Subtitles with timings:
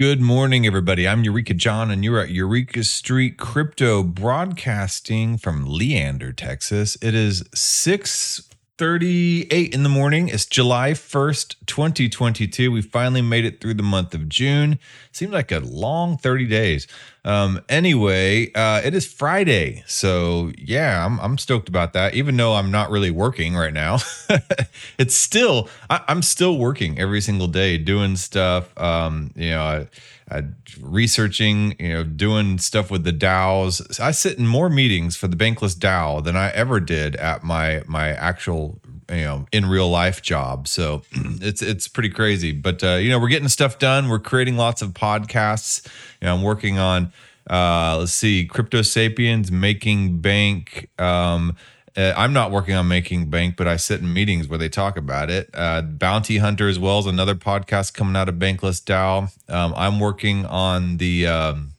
[0.00, 1.08] Good morning, everybody.
[1.08, 6.96] I'm Eureka John, and you're at Eureka Street Crypto broadcasting from Leander, Texas.
[7.02, 10.28] It is 6:38 in the morning.
[10.28, 12.70] It's July 1st, 2022.
[12.70, 14.78] We finally made it through the month of June.
[15.10, 16.86] Seemed like a long 30 days.
[17.28, 22.14] Um, anyway, uh, it is Friday, so yeah, I'm I'm stoked about that.
[22.14, 23.98] Even though I'm not really working right now,
[24.98, 28.72] it's still I, am still working every single day, doing stuff.
[28.78, 29.88] Um, you know, I,
[30.34, 30.44] I,
[30.80, 34.00] researching, you know, doing stuff with the DAOs.
[34.00, 37.82] I sit in more meetings for the Bankless DAO than I ever did at my
[37.86, 38.80] my actual
[39.10, 43.18] you know in real life job so it's it's pretty crazy but uh, you know
[43.18, 45.86] we're getting stuff done we're creating lots of podcasts
[46.20, 47.12] you know i'm working on
[47.48, 51.56] uh, let's see crypto sapiens making bank um,
[51.96, 54.96] uh, I'm not working on making bank, but I sit in meetings where they talk
[54.96, 55.50] about it.
[55.52, 59.32] Uh, Bounty Hunter as well as another podcast coming out of Bankless DAO.
[59.52, 61.72] Um, I'm working on the um,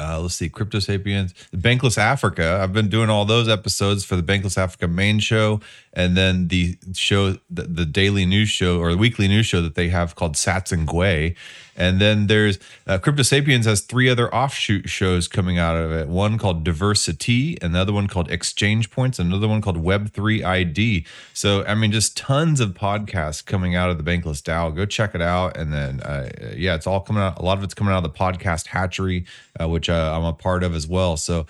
[0.00, 2.58] uh, let's see, Crypto Sapiens, Bankless Africa.
[2.62, 5.60] I've been doing all those episodes for the Bankless Africa main show,
[5.92, 9.74] and then the show, the, the daily news show or the weekly news show that
[9.74, 11.36] they have called Sats and Gwei.
[11.76, 16.08] And then there's uh, Crypto Sapiens has three other offshoot shows coming out of it.
[16.08, 21.06] One called Diversity, another one called Exchange Points, another one called Web3 ID.
[21.32, 24.74] So I mean, just tons of podcasts coming out of the Bankless DAO.
[24.74, 25.56] Go check it out.
[25.56, 27.38] And then uh, yeah, it's all coming out.
[27.38, 29.24] A lot of it's coming out of the podcast Hatchery,
[29.60, 31.16] uh, which uh, I'm a part of as well.
[31.16, 31.46] So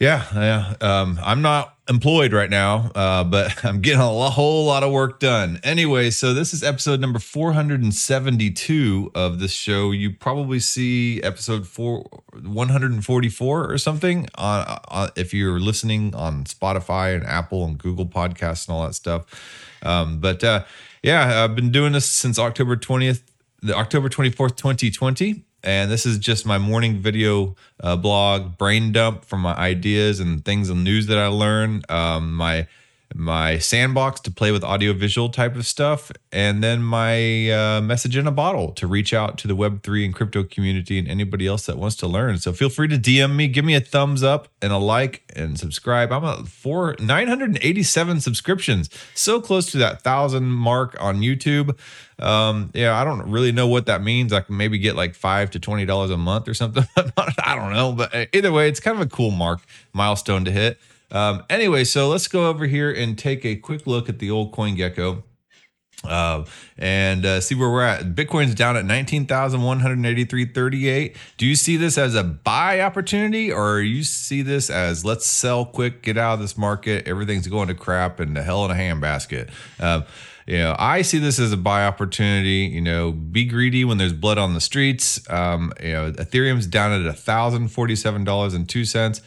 [0.00, 0.74] yeah, yeah.
[0.80, 5.18] Um, I'm not employed right now, uh, but I'm getting a whole lot of work
[5.18, 5.58] done.
[5.64, 9.90] Anyway, so this is episode number 472 of this show.
[9.90, 16.44] You probably see episode four, 144 or something on, uh, uh, if you're listening on
[16.44, 19.26] Spotify and Apple and Google Podcasts and all that stuff.
[19.82, 20.64] Um, but uh,
[21.02, 23.22] yeah, I've been doing this since October 20th,
[23.62, 29.22] the October 24th, 2020 and this is just my morning video uh, blog brain dump
[29.22, 31.82] from my ideas and things and news that i learn.
[31.90, 32.66] Um, my
[33.14, 38.26] my sandbox to play with audiovisual type of stuff, and then my uh, message in
[38.26, 41.78] a bottle to reach out to the Web3 and crypto community and anybody else that
[41.78, 42.38] wants to learn.
[42.38, 45.58] So feel free to DM me, give me a thumbs up and a like and
[45.58, 46.12] subscribe.
[46.12, 51.78] I'm at four 987 subscriptions, so close to that thousand mark on YouTube.
[52.18, 54.32] Um, yeah, I don't really know what that means.
[54.32, 56.84] I can maybe get like five to twenty dollars a month or something.
[56.96, 59.60] I don't know, but either way, it's kind of a cool mark
[59.92, 60.78] milestone to hit.
[61.10, 64.52] Um, anyway, so let's go over here and take a quick look at the old
[64.52, 65.22] CoinGecko.
[66.04, 66.44] Uh,
[66.76, 68.14] and uh, see where we're at.
[68.14, 71.16] Bitcoin's down at 19,183.38.
[71.36, 75.64] Do you see this as a buy opportunity or you see this as let's sell
[75.64, 78.74] quick, get out of this market, everything's going to crap and the hell in a
[78.74, 79.50] handbasket?
[79.80, 80.04] Um,
[80.46, 82.70] you know, I see this as a buy opportunity.
[82.72, 85.28] You know, be greedy when there's blood on the streets.
[85.28, 89.20] Um, you know, Ethereum's down at $1,047.02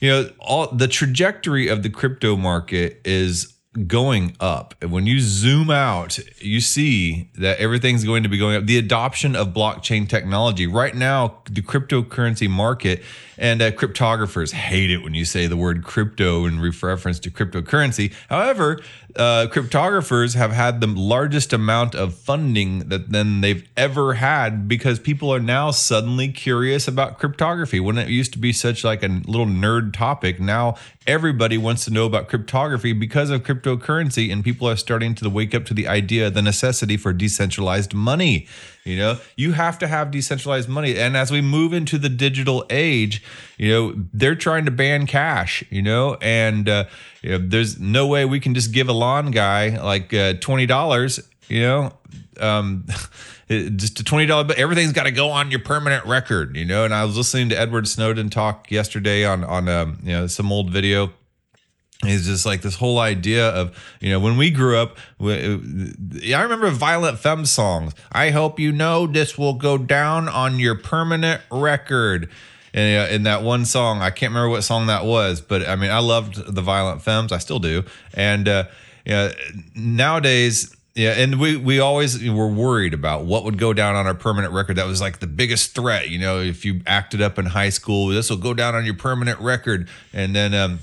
[0.00, 3.56] you know all the trajectory of the crypto market is
[3.86, 4.74] going up.
[4.82, 8.66] And when you zoom out, you see that everything's going to be going up.
[8.66, 10.66] The adoption of blockchain technology.
[10.66, 13.02] Right now, the cryptocurrency market
[13.38, 18.12] and uh, cryptographers hate it when you say the word crypto in reference to cryptocurrency.
[18.28, 18.80] However,
[19.16, 24.98] uh, cryptographers have had the largest amount of funding that than they've ever had because
[24.98, 27.80] people are now suddenly curious about cryptography.
[27.80, 30.76] When it used to be such like a little nerd topic, now
[31.06, 35.54] everybody wants to know about cryptography because of cryptocurrency, and people are starting to wake
[35.54, 38.46] up to the idea, the necessity for decentralized money.
[38.90, 40.96] You know, you have to have decentralized money.
[40.96, 43.22] And as we move into the digital age,
[43.56, 46.84] you know, they're trying to ban cash, you know, and uh,
[47.22, 51.28] you know, there's no way we can just give a lawn guy like uh, $20,
[51.48, 51.92] you know,
[52.40, 52.84] um,
[53.48, 56.84] just a $20 but everything's got to go on your permanent record you know?
[56.84, 60.52] And i was listening to edward snowden talk yesterday on on um, you know some
[60.52, 61.12] old video
[62.06, 66.70] is just like this whole idea of you know when we grew up i remember
[66.70, 72.30] violent femme songs i hope you know this will go down on your permanent record
[72.72, 75.90] and in that one song i can't remember what song that was but i mean
[75.90, 78.64] i loved the violent femmes i still do and uh
[79.06, 79.30] know
[79.74, 84.14] nowadays yeah, and we we always were worried about what would go down on our
[84.14, 84.76] permanent record.
[84.76, 86.10] That was like the biggest threat.
[86.10, 88.94] You know, if you acted up in high school, this will go down on your
[88.94, 89.88] permanent record.
[90.12, 90.80] And then um,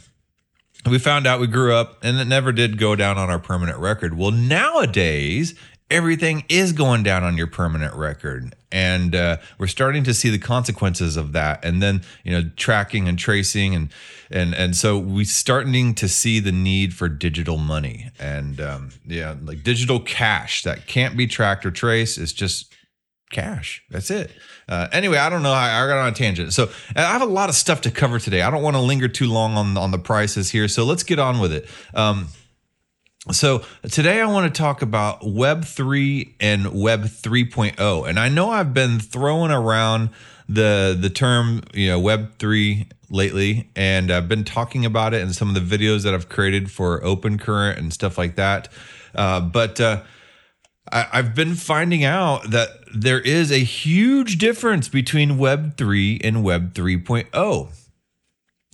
[0.90, 3.78] we found out we grew up and it never did go down on our permanent
[3.80, 4.18] record.
[4.18, 5.56] Well, nowadays,
[5.90, 8.54] everything is going down on your permanent record.
[8.72, 11.64] And uh, we're starting to see the consequences of that.
[11.64, 13.74] And then, you know, tracking and tracing.
[13.74, 13.90] And,
[14.30, 19.36] and, and so we're starting to see the need for digital money and, um, yeah,
[19.42, 22.18] like digital cash that can't be tracked or traced.
[22.18, 22.74] It's just
[23.32, 23.82] cash.
[23.90, 24.32] That's it.
[24.70, 25.54] Uh, anyway, I don't know.
[25.54, 26.54] I, I got on a tangent.
[26.54, 28.42] So I have a lot of stuff to cover today.
[28.42, 30.68] I don't want to linger too long on on the prices here.
[30.68, 31.70] So let's get on with it.
[31.94, 32.28] Um,
[33.32, 38.10] so today I want to talk about Web 3 and Web 3.0.
[38.10, 40.10] And I know I've been throwing around
[40.48, 45.34] the the term, you know, Web 3 lately and I've been talking about it in
[45.34, 48.70] some of the videos that I've created for Open Current and stuff like that.
[49.16, 50.04] Uh, but uh,
[50.92, 56.44] I, I've been finding out that there is a huge difference between Web 3 and
[56.44, 57.72] Web 3.0.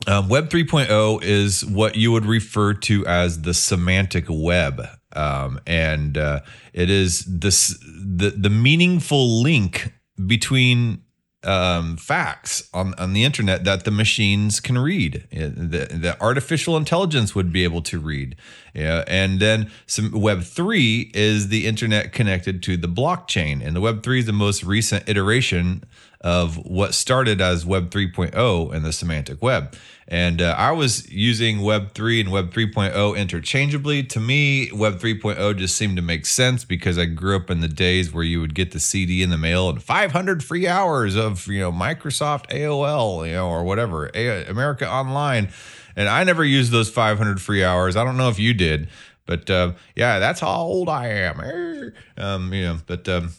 [0.06, 4.86] Um, web 3.0 is what you would refer to as the semantic web.
[5.16, 6.42] Um, and uh,
[6.74, 9.94] it is this the, the meaningful link
[10.26, 11.03] between
[11.46, 17.36] um, facts on, on the internet that the machines can read, that the artificial intelligence
[17.36, 18.36] would be able to read.
[18.74, 23.82] Yeah, and then some Web three is the internet connected to the blockchain, and the
[23.82, 25.84] Web three is the most recent iteration
[26.24, 29.76] of what started as Web 3.0 and the semantic web.
[30.08, 34.04] And uh, I was using Web 3 and Web 3.0 interchangeably.
[34.04, 37.68] To me, Web 3.0 just seemed to make sense because I grew up in the
[37.68, 41.48] days where you would get the CD in the mail and 500 free hours of
[41.48, 45.50] you know Microsoft AOL, you know, or whatever, A- America Online.
[45.96, 47.96] And I never used those 500 free hours.
[47.96, 48.90] I don't know if you did,
[49.26, 51.94] but uh, yeah, that's how old I am.
[52.18, 53.30] Um, you know, but um,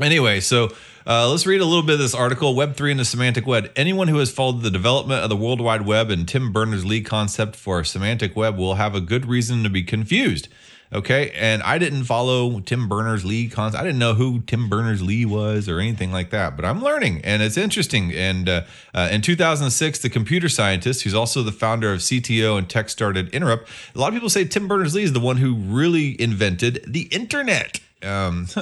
[0.00, 0.70] anyway, so
[1.06, 3.70] uh, let's read a little bit of this article Web3 and the Semantic Web.
[3.76, 7.02] Anyone who has followed the development of the World Wide Web and Tim Berners Lee
[7.02, 10.48] concept for semantic web will have a good reason to be confused.
[10.92, 11.30] Okay.
[11.30, 13.80] And I didn't follow Tim Berners Lee concept.
[13.80, 17.22] I didn't know who Tim Berners Lee was or anything like that, but I'm learning
[17.24, 18.12] and it's interesting.
[18.12, 18.62] And uh,
[18.94, 23.32] uh, in 2006, the computer scientist, who's also the founder of CTO and tech started
[23.32, 26.84] Inrupt, a lot of people say Tim Berners Lee is the one who really invented
[26.86, 27.80] the internet.
[28.02, 28.48] Um,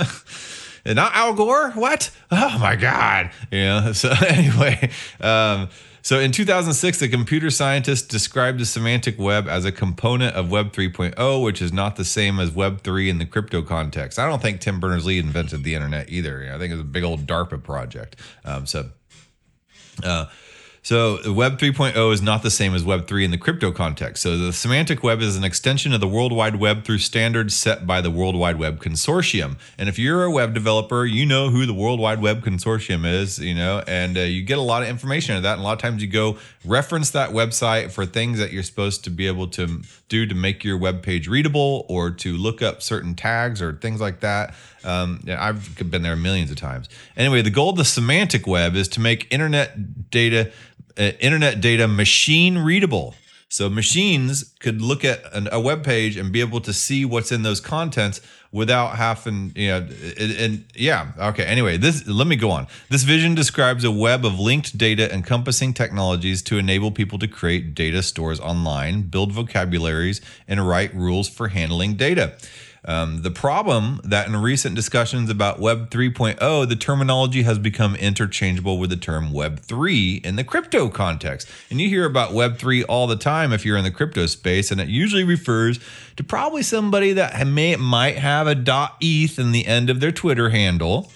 [0.86, 1.70] not Al Gore.
[1.70, 2.10] What?
[2.30, 3.30] Oh my God.
[3.50, 3.92] Yeah.
[4.00, 4.90] So anyway,
[5.20, 5.68] um,
[6.02, 10.72] so in 2006, the computer scientist described the semantic web as a component of Web
[10.72, 14.18] 3.0, which is not the same as Web 3 in the crypto context.
[14.18, 16.50] I don't think Tim Berners Lee invented the internet either.
[16.52, 18.16] I think it's a big old DARPA project.
[18.44, 18.90] Um, so.
[20.02, 20.26] Uh,
[20.82, 24.22] so Web 3.0 is not the same as Web 3 in the crypto context.
[24.22, 27.86] So the semantic web is an extension of the World Wide Web through standards set
[27.86, 29.58] by the World Wide Web Consortium.
[29.76, 33.38] And if you're a web developer, you know who the World Wide Web Consortium is,
[33.38, 35.54] you know, and uh, you get a lot of information of that.
[35.54, 39.04] And a lot of times you go reference that website for things that you're supposed
[39.04, 42.82] to be able to do to make your web page readable or to look up
[42.82, 44.54] certain tags or things like that.
[44.84, 46.88] Um, yeah, I've been there millions of times.
[47.16, 50.50] Anyway, the goal of the semantic web is to make internet data
[50.98, 53.14] uh, internet data machine readable.
[53.52, 57.32] So machines could look at an, a web page and be able to see what's
[57.32, 58.20] in those contents
[58.52, 59.76] without having, you know,
[60.18, 61.44] and, and yeah, okay.
[61.44, 62.68] Anyway, this let me go on.
[62.90, 67.74] This vision describes a web of linked data encompassing technologies to enable people to create
[67.74, 72.34] data stores online, build vocabularies, and write rules for handling data.
[72.84, 78.78] Um, the problem that in recent discussions about Web 3.0, the terminology has become interchangeable
[78.78, 81.48] with the term Web 3 in the crypto context.
[81.68, 84.70] And you hear about Web 3 all the time if you're in the crypto space,
[84.70, 85.78] and it usually refers
[86.16, 90.48] to probably somebody that may might have a .eth in the end of their Twitter
[90.48, 91.12] handle.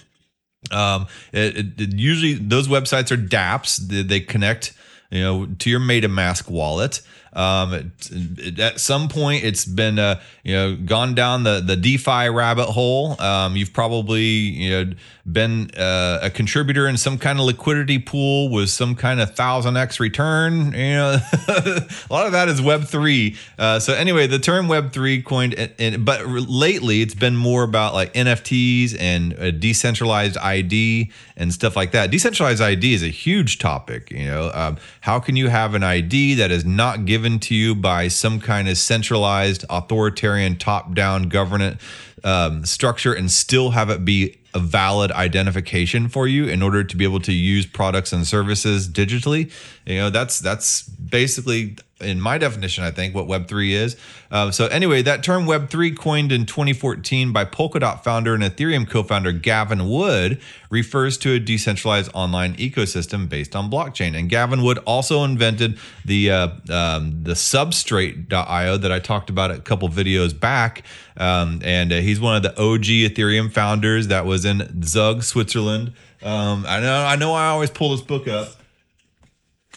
[0.71, 3.77] Um, it, it, it usually those websites are DApps.
[3.77, 4.73] They, they connect
[5.11, 7.01] you know to your MetaMask wallet.
[7.35, 12.29] Um, it, at some point, it's been uh, you know gone down the the DeFi
[12.29, 13.19] rabbit hole.
[13.21, 14.93] Um, you've probably you know
[15.29, 19.75] been uh, a contributor in some kind of liquidity pool with some kind of thousand
[19.75, 20.71] x return.
[20.73, 23.35] You know, a lot of that is Web three.
[23.59, 27.93] Uh, so anyway, the term Web three coined, in, but lately it's been more about
[27.93, 32.11] like NFTs and decentralized ID and stuff like that.
[32.11, 34.11] Decentralized ID is a huge topic.
[34.11, 37.55] You know, um, how can you have an ID that is not given given to
[37.55, 41.81] you by some kind of centralized, authoritarian, top down government
[42.25, 46.97] um, structure and still have it be a valid identification for you in order to
[46.97, 49.51] be able to use products and services digitally.
[49.85, 53.97] You know, that's that's basically in my definition, I think, what Web3 is.
[54.29, 59.01] Uh, so, anyway, that term Web3, coined in 2014 by Polkadot founder and Ethereum co
[59.01, 64.17] founder Gavin Wood, refers to a decentralized online ecosystem based on blockchain.
[64.17, 69.59] And Gavin Wood also invented the, uh, um, the Substrate.io that I talked about a
[69.59, 70.83] couple videos back.
[71.17, 75.93] Um, and uh, he's one of the OG Ethereum founders that was in Zug, Switzerland.
[76.23, 78.49] Um, I know, I know, I always pull this book up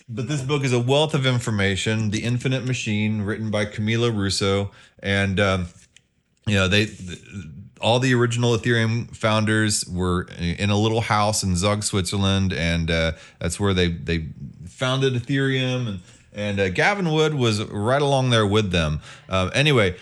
[0.09, 2.11] but this book is a wealth of information.
[2.11, 4.71] The Infinite Machine, written by Camila Russo,
[5.03, 5.67] and um,
[6.47, 6.89] you know they
[7.81, 13.13] all the original Ethereum founders were in a little house in Zug, Switzerland, and uh,
[13.39, 14.29] that's where they they
[14.67, 15.89] founded Ethereum.
[15.89, 16.01] And
[16.33, 19.01] and uh, Gavin Wood was right along there with them.
[19.29, 19.97] Uh, anyway,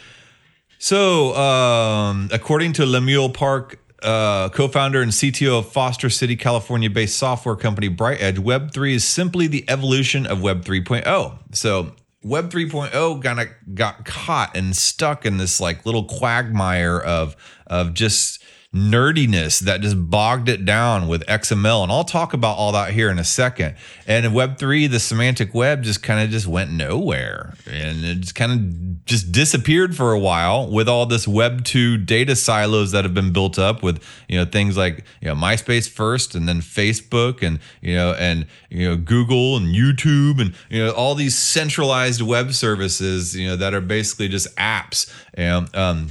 [0.78, 3.80] so um, according to Lemuel Park.
[4.02, 9.64] Uh, co-founder and CTO of Foster City, California-based software company BrightEdge, Web3 is simply the
[9.68, 11.38] evolution of Web 3.0.
[11.52, 11.92] So
[12.26, 17.36] Web 3.0 kind of got caught and stuck in this like little quagmire of
[17.68, 18.42] of just
[18.74, 21.82] nerdiness that just bogged it down with XML.
[21.82, 23.76] And I'll talk about all that here in a second.
[24.06, 27.54] And in Web3, the semantic web just kind of just went nowhere.
[27.70, 32.36] And it just kind of just disappeared for a while with all this Web2 data
[32.36, 36.34] silos that have been built up with, you know, things like, you know, MySpace first
[36.34, 40.90] and then Facebook and, you know, and, you know, Google and YouTube and, you know,
[40.92, 45.10] all these centralized web services, you know, that are basically just apps.
[45.34, 46.08] And, um,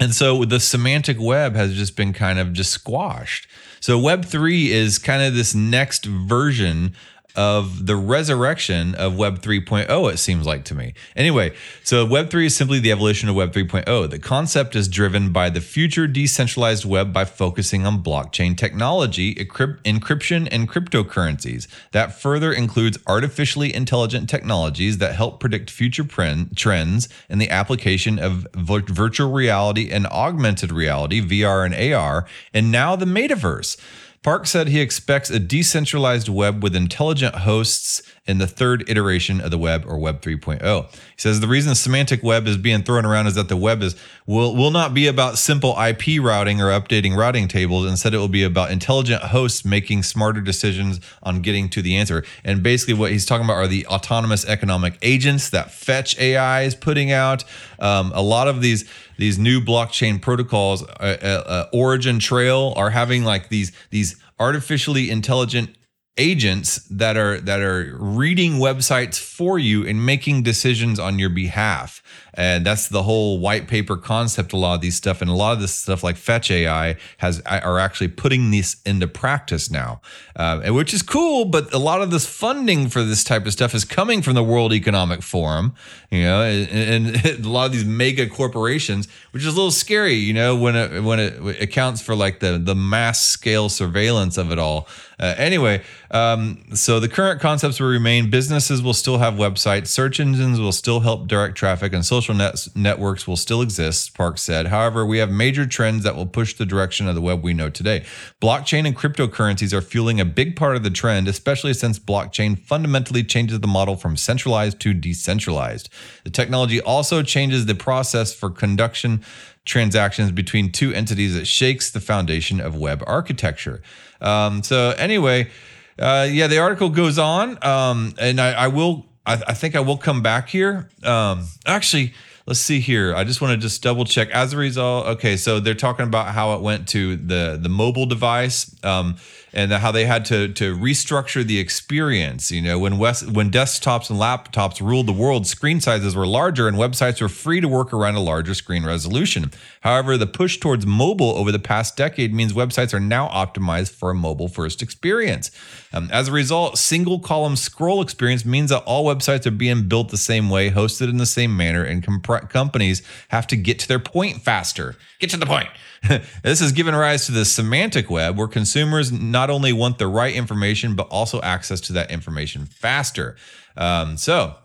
[0.00, 3.46] and so the semantic web has just been kind of just squashed.
[3.80, 6.94] So Web 3 is kind of this next version
[7.36, 10.94] of the resurrection of Web 3.0, it seems like to me.
[11.14, 14.10] Anyway, so Web 3 is simply the evolution of Web 3.0.
[14.10, 20.48] The concept is driven by the future decentralized web by focusing on blockchain technology, encryption,
[20.50, 21.66] and cryptocurrencies.
[21.92, 28.46] That further includes artificially intelligent technologies that help predict future trends and the application of
[28.54, 33.76] virtual reality and augmented reality, VR and AR, and now the metaverse.
[34.22, 39.50] Park said he expects a decentralized web with intelligent hosts in the third iteration of
[39.50, 40.92] the web or web 3.0.
[40.92, 43.82] He says the reason the semantic web is being thrown around is that the web
[43.82, 43.96] is
[44.26, 47.86] will will not be about simple IP routing or updating routing tables.
[47.86, 52.22] Instead, it will be about intelligent hosts making smarter decisions on getting to the answer.
[52.44, 56.74] And basically, what he's talking about are the autonomous economic agents that Fetch AI is
[56.74, 57.44] putting out.
[57.78, 62.90] Um, a lot of these these new blockchain protocols, uh, uh, uh, Origin Trail, are
[62.90, 65.74] having like these these artificially intelligent
[66.20, 72.02] agents that are that are reading websites for you and making decisions on your behalf.
[72.34, 75.20] And that's the whole white paper concept a lot of these stuff.
[75.20, 79.08] And a lot of this stuff like fetch ai has are actually putting this into
[79.08, 80.00] practice now
[80.36, 83.74] uh, which is cool but a lot of this funding for this type of stuff
[83.74, 85.74] is coming from the world economic forum
[86.10, 86.68] you know and,
[87.14, 90.76] and a lot of these mega corporations which is a little scary you know when
[90.76, 94.86] it when it accounts for like the the mass scale surveillance of it all
[95.20, 98.30] uh, anyway, um, so the current concepts will remain.
[98.30, 99.88] Businesses will still have websites.
[99.88, 104.14] Search engines will still help direct traffic, and social nets, networks will still exist.
[104.14, 104.68] Park said.
[104.68, 107.68] However, we have major trends that will push the direction of the web we know
[107.68, 108.04] today.
[108.40, 113.22] Blockchain and cryptocurrencies are fueling a big part of the trend, especially since blockchain fundamentally
[113.22, 115.90] changes the model from centralized to decentralized.
[116.24, 119.22] The technology also changes the process for conduction
[119.64, 123.82] transactions between two entities that shakes the foundation of web architecture.
[124.20, 125.50] Um, so anyway,
[125.98, 129.06] uh, yeah, the article goes on, um, and I, I will.
[129.26, 130.88] I, I, think I will come back here.
[131.04, 132.14] Um, actually,
[132.46, 133.14] let's see here.
[133.14, 134.30] I just want to just double check.
[134.30, 138.06] As a result, okay, so they're talking about how it went to the the mobile
[138.06, 138.74] device.
[138.82, 139.16] Um,
[139.52, 142.50] and how they had to to restructure the experience.
[142.50, 146.68] You know, when West, when desktops and laptops ruled the world, screen sizes were larger
[146.68, 149.50] and websites were free to work around a larger screen resolution.
[149.80, 154.10] However, the push towards mobile over the past decade means websites are now optimized for
[154.10, 155.50] a mobile first experience.
[155.92, 160.10] Um, as a result, single column scroll experience means that all websites are being built
[160.10, 163.88] the same way, hosted in the same manner, and comp- companies have to get to
[163.88, 164.96] their point faster.
[165.18, 165.68] Get to the point.
[166.42, 170.34] this has given rise to the semantic web, where consumers not only want the right
[170.34, 173.36] information, but also access to that information faster.
[173.76, 174.56] Um, so,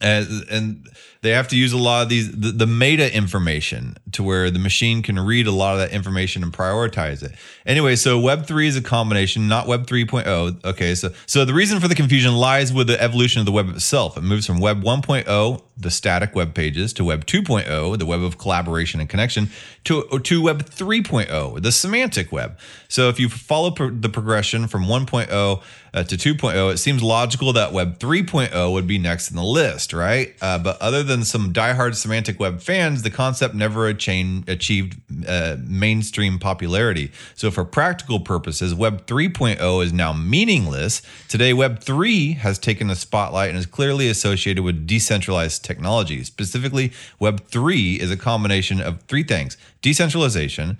[0.00, 0.88] and, and
[1.26, 4.60] they have to use a lot of these the, the, meta information to where the
[4.60, 7.32] machine can read a lot of that information and prioritize it.
[7.66, 11.80] Anyway so web 3 is a combination not web 3.0 okay so so the reason
[11.80, 14.16] for the confusion lies with the evolution of the web itself.
[14.16, 18.38] It moves from web 1.0 the static web pages to web 2.0 the web of
[18.38, 19.50] collaboration and connection
[19.84, 22.58] to, to web 3.0 the semantic web.
[22.88, 27.52] So if you follow pro- the progression from 1.0 uh, to 2.0 it seems logical
[27.54, 30.34] that web 3.0 would be next in the list right?
[30.40, 34.96] Uh, but other than some diehard semantic web fans, the concept never achieved
[35.26, 37.10] uh, mainstream popularity.
[37.34, 41.02] So, for practical purposes, Web 3.0 is now meaningless.
[41.28, 46.24] Today, Web 3 has taken the spotlight and is clearly associated with decentralized technology.
[46.24, 50.78] Specifically, Web 3 is a combination of three things decentralization,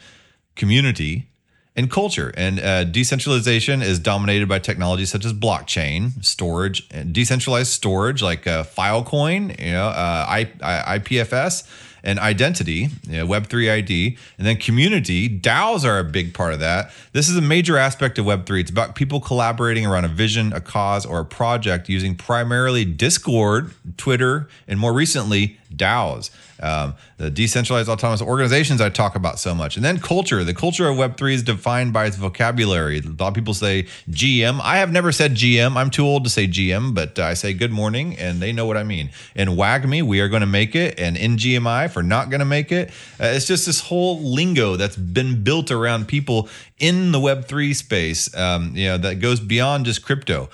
[0.56, 1.28] community,
[1.76, 2.32] and culture.
[2.36, 8.46] And uh, decentralization is dominated by technologies such as blockchain, storage, and decentralized storage like
[8.46, 11.68] uh, Filecoin, you know, uh, I, I, IPFS,
[12.02, 15.28] and identity, you know, Web3 ID, and then community.
[15.28, 16.92] DAOs are a big part of that.
[17.12, 18.60] This is a major aspect of Web3.
[18.60, 23.72] It's about people collaborating around a vision, a cause, or a project using primarily Discord,
[23.96, 26.30] Twitter, and more recently, DAOs,
[26.62, 29.76] um, the decentralized autonomous organizations I talk about so much.
[29.76, 30.44] And then culture.
[30.44, 32.98] The culture of Web3 is defined by its vocabulary.
[32.98, 34.60] A lot of people say GM.
[34.62, 35.76] I have never said GM.
[35.76, 38.76] I'm too old to say GM, but I say good morning and they know what
[38.76, 39.10] I mean.
[39.34, 40.98] And WAGMI, we are going to make it.
[40.98, 42.90] And NGMI for not going to make it.
[43.20, 48.34] Uh, it's just this whole lingo that's been built around people in the Web3 space,
[48.36, 50.48] um, you know, that goes beyond just crypto.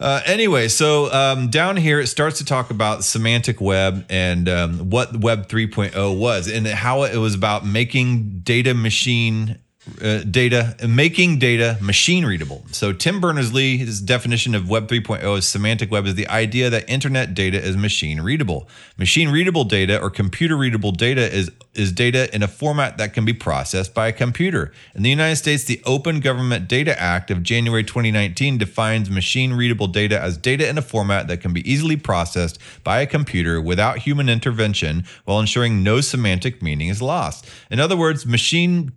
[0.00, 4.88] Uh, anyway, so um, down here it starts to talk about semantic web and um,
[4.88, 9.58] what Web 3.0 was and how it was about making data machine
[10.02, 12.64] uh, data, making data machine readable.
[12.72, 17.34] So Tim Berners-Lee's definition of Web 3.0 is semantic web is the idea that internet
[17.34, 18.68] data is machine readable.
[18.96, 23.24] Machine readable data or computer readable data is is data in a format that can
[23.24, 24.72] be processed by a computer.
[24.94, 29.86] In the United States, the Open Government Data Act of January 2019 defines machine readable
[29.86, 33.98] data as data in a format that can be easily processed by a computer without
[33.98, 37.48] human intervention while ensuring no semantic meaning is lost.
[37.70, 38.92] In other words, machine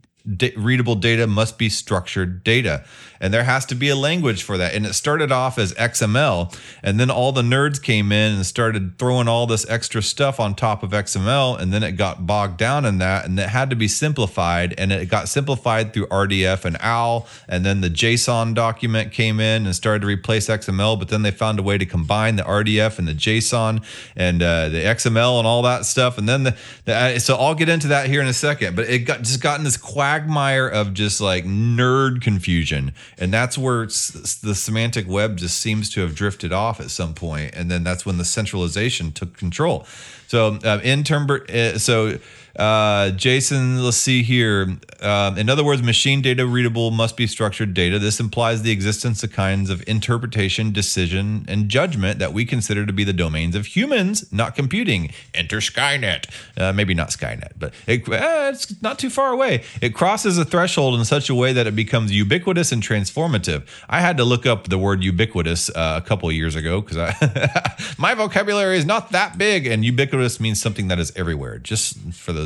[0.55, 2.85] readable data must be structured data
[3.23, 4.75] and there has to be a language for that.
[4.75, 6.53] And it started off as XML,
[6.83, 10.55] and then all the nerds came in and started throwing all this extra stuff on
[10.55, 13.77] top of XML, and then it got bogged down in that, and it had to
[13.77, 19.13] be simplified, and it got simplified through RDF and OWL, and then the JSON document
[19.13, 22.35] came in and started to replace XML, but then they found a way to combine
[22.35, 23.85] the RDF and the JSON
[24.17, 27.55] and uh, the XML and all that stuff, and then the, the uh, so I'll
[27.55, 29.77] get into that here in a second, but it got just gotten this
[30.13, 32.93] quagmire of just like nerd confusion.
[33.17, 37.55] And that's where the semantic web just seems to have drifted off at some point
[37.55, 39.85] and then that's when the centralization took control.
[40.27, 42.19] So uh, in term uh, so
[42.55, 44.77] uh, Jason, let's see here.
[45.01, 47.97] Uh, in other words, machine data readable must be structured data.
[47.97, 52.93] This implies the existence of kinds of interpretation, decision, and judgment that we consider to
[52.93, 55.11] be the domains of humans, not computing.
[55.33, 56.29] Enter Skynet.
[56.55, 59.63] Uh, maybe not Skynet, but it, uh, it's not too far away.
[59.81, 63.67] It crosses a threshold in such a way that it becomes ubiquitous and transformative.
[63.89, 66.97] I had to look up the word ubiquitous uh, a couple years ago because
[67.97, 71.57] my vocabulary is not that big, and ubiquitous means something that is everywhere.
[71.57, 72.42] Just for the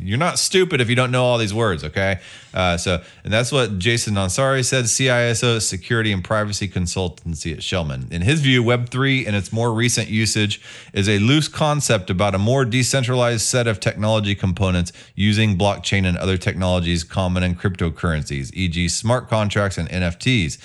[0.00, 2.20] You're not stupid if you don't know all these words, okay?
[2.52, 8.10] Uh, so, and that's what Jason Nansari said, CISO Security and Privacy Consultancy at Schellman.
[8.10, 10.60] In his view, Web3 and its more recent usage
[10.92, 16.16] is a loose concept about a more decentralized set of technology components using blockchain and
[16.16, 20.58] other technologies common in cryptocurrencies, e.g., smart contracts and NFTs.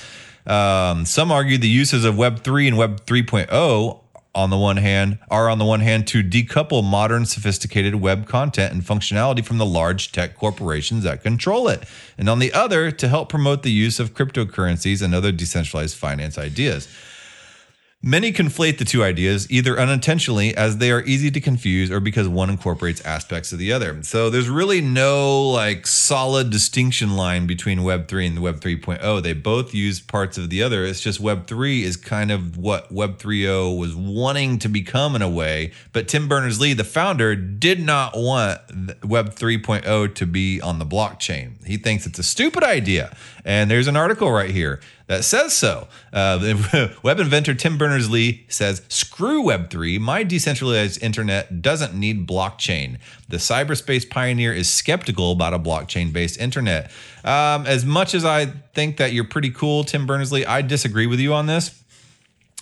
[0.48, 4.05] Um, some argue the uses of Web3 and Web 3.0
[4.36, 8.74] on the one hand are on the one hand to decouple modern sophisticated web content
[8.74, 11.84] and functionality from the large tech corporations that control it
[12.18, 16.38] and on the other to help promote the use of cryptocurrencies and other decentralized finance
[16.38, 16.88] ideas
[18.08, 22.28] Many conflate the two ideas either unintentionally as they are easy to confuse or because
[22.28, 24.04] one incorporates aspects of the other.
[24.04, 29.24] So there's really no like solid distinction line between Web 3 and Web 3.0.
[29.24, 30.86] They both use parts of the other.
[30.86, 35.24] It's just Web 3 is kind of what Web 3.0 was wanting to become in
[35.24, 38.60] a way, but Tim Berners-Lee, the founder, did not want
[39.04, 41.66] Web 3.0 to be on the blockchain.
[41.66, 43.18] He thinks it's a stupid idea.
[43.44, 45.88] And there's an article right here that says so.
[46.12, 50.00] Uh, web inventor Tim Berners Lee says, Screw Web3.
[50.00, 52.98] My decentralized internet doesn't need blockchain.
[53.30, 56.92] The cyberspace pioneer is skeptical about a blockchain based internet.
[57.24, 61.08] Um, as much as I think that you're pretty cool, Tim Berners Lee, I disagree
[61.08, 61.82] with you on this.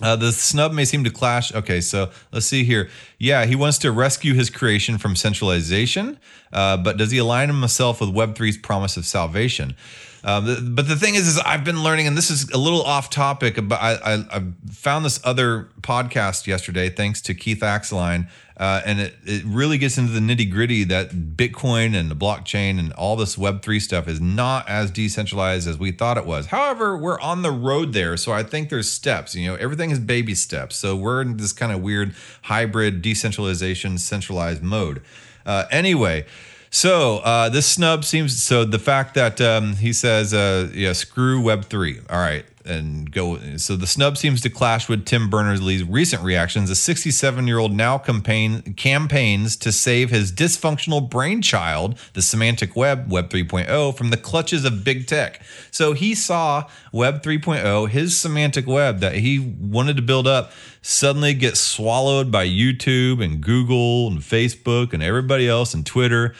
[0.01, 1.53] Uh, the snub may seem to clash.
[1.53, 2.89] Okay, so let's see here.
[3.19, 6.19] Yeah, he wants to rescue his creation from centralization,
[6.51, 9.75] uh, but does he align himself with Web3's promise of salvation?
[10.23, 13.09] Um, but the thing is, is I've been learning, and this is a little off
[13.09, 18.81] topic, but I, I, I found this other podcast yesterday, thanks to Keith Axline, uh,
[18.86, 22.93] and it, it really gets into the nitty gritty that Bitcoin and the blockchain and
[22.93, 26.45] all this Web3 stuff is not as decentralized as we thought it was.
[26.45, 28.15] However, we're on the road there.
[28.15, 30.77] So I think there's steps, you know, everything is baby steps.
[30.77, 35.01] So we're in this kind of weird hybrid decentralization, centralized mode.
[35.45, 36.25] Uh, anyway,
[36.73, 41.39] so uh, this snub seems so the fact that um, he says, uh, yeah, screw
[41.39, 41.99] Web three.
[42.09, 43.38] All right, and go.
[43.57, 46.71] So the snub seems to clash with Tim Berners Lee's recent reactions.
[46.71, 53.12] A 67 year old now campaign campaigns to save his dysfunctional brainchild, the semantic web,
[53.12, 55.43] Web 3.0, from the clutches of big tech.
[55.69, 61.36] So he saw Web 3.0, his semantic web that he wanted to build up, suddenly
[61.36, 66.33] get swallowed by YouTube and Google and Facebook and everybody else and Twitter.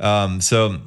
[0.00, 0.80] Um, so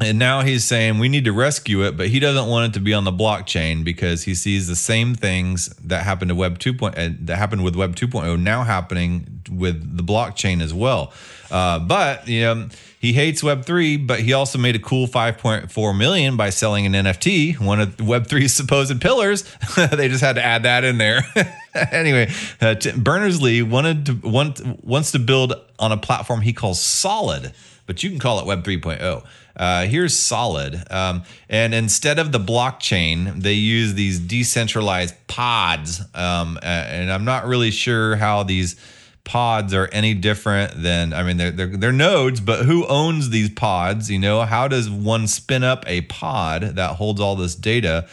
[0.00, 2.80] and now he's saying we need to rescue it, but he doesn't want it to
[2.80, 6.88] be on the blockchain because he sees the same things that happened to Web 2.0
[6.88, 11.12] uh, that happened with Web 2.0 now happening with the blockchain as well.
[11.50, 15.98] Uh, but you know, he hates Web 3, but he also made a cool 5.4
[15.98, 19.42] million by selling an NFT, one of Web 3's supposed pillars.
[19.76, 21.22] they just had to add that in there.
[21.74, 26.80] anyway, uh, Berners Lee wanted to want, wants to build on a platform he calls
[26.80, 27.52] Solid,
[27.86, 29.24] but you can call it Web 3.0.
[29.54, 30.82] Uh, here's solid.
[30.90, 36.00] Um, and instead of the blockchain, they use these decentralized pods.
[36.14, 38.76] Um, and I'm not really sure how these
[39.24, 43.50] pods are any different than I mean they're, they're they're nodes, but who owns these
[43.50, 44.10] pods?
[44.10, 48.08] You know, how does one spin up a pod that holds all this data?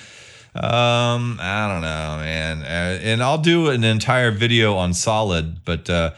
[0.55, 2.61] Um, I don't know, man.
[2.61, 6.11] Uh, and I'll do an entire video on Solid, but uh,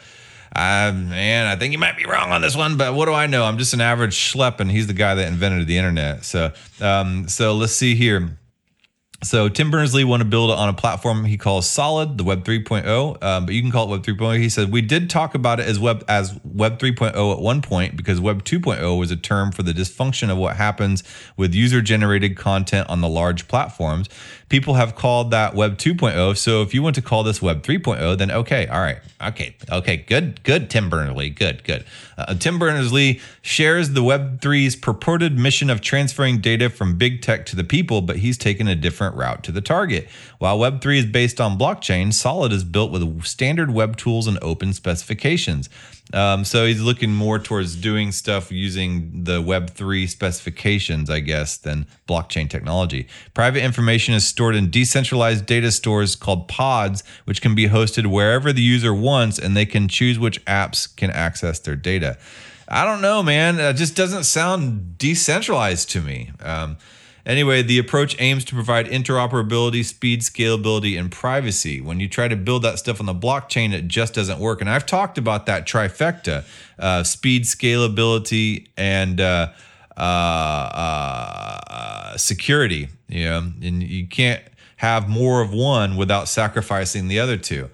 [0.54, 3.44] Man, I think you might be wrong on this one, but what do I know?
[3.44, 6.24] I'm just an average schlep, and he's the guy that invented the internet.
[6.24, 8.36] So, um, so let's see here.
[9.24, 13.22] So Tim Berners-Lee want to build on a platform he calls Solid, the Web 3.0,
[13.22, 14.38] um, but you can call it Web 3.0.
[14.38, 17.96] He said we did talk about it as Web as Web 3.0 at one point
[17.96, 21.04] because Web 2.0 was a term for the dysfunction of what happens
[21.36, 24.08] with user-generated content on the large platforms.
[24.48, 26.36] People have called that Web 2.0.
[26.36, 29.98] So if you want to call this Web 3.0, then okay, all right, okay, okay,
[29.98, 31.84] good, good, Tim Berners-Lee, good, good.
[32.18, 37.46] Uh, Tim Berners-Lee shares the Web 3's purported mission of transferring data from big tech
[37.46, 40.08] to the people, but he's taken a different route to the target.
[40.38, 44.72] While Web3 is based on blockchain, Solid is built with standard web tools and open
[44.72, 45.68] specifications.
[46.12, 51.86] Um, so he's looking more towards doing stuff using the Web3 specifications, I guess, than
[52.06, 53.08] blockchain technology.
[53.32, 58.52] Private information is stored in decentralized data stores called pods, which can be hosted wherever
[58.52, 62.18] the user wants, and they can choose which apps can access their data.
[62.68, 63.58] I don't know, man.
[63.58, 66.30] It just doesn't sound decentralized to me.
[66.40, 66.76] Um,
[67.24, 71.80] Anyway, the approach aims to provide interoperability, speed, scalability, and privacy.
[71.80, 74.60] When you try to build that stuff on the blockchain, it just doesn't work.
[74.60, 76.44] And I've talked about that trifecta
[76.78, 79.52] uh, speed, scalability, and uh,
[79.96, 82.88] uh, uh, security.
[83.08, 84.42] You know, and you can't
[84.76, 87.70] have more of one without sacrificing the other two.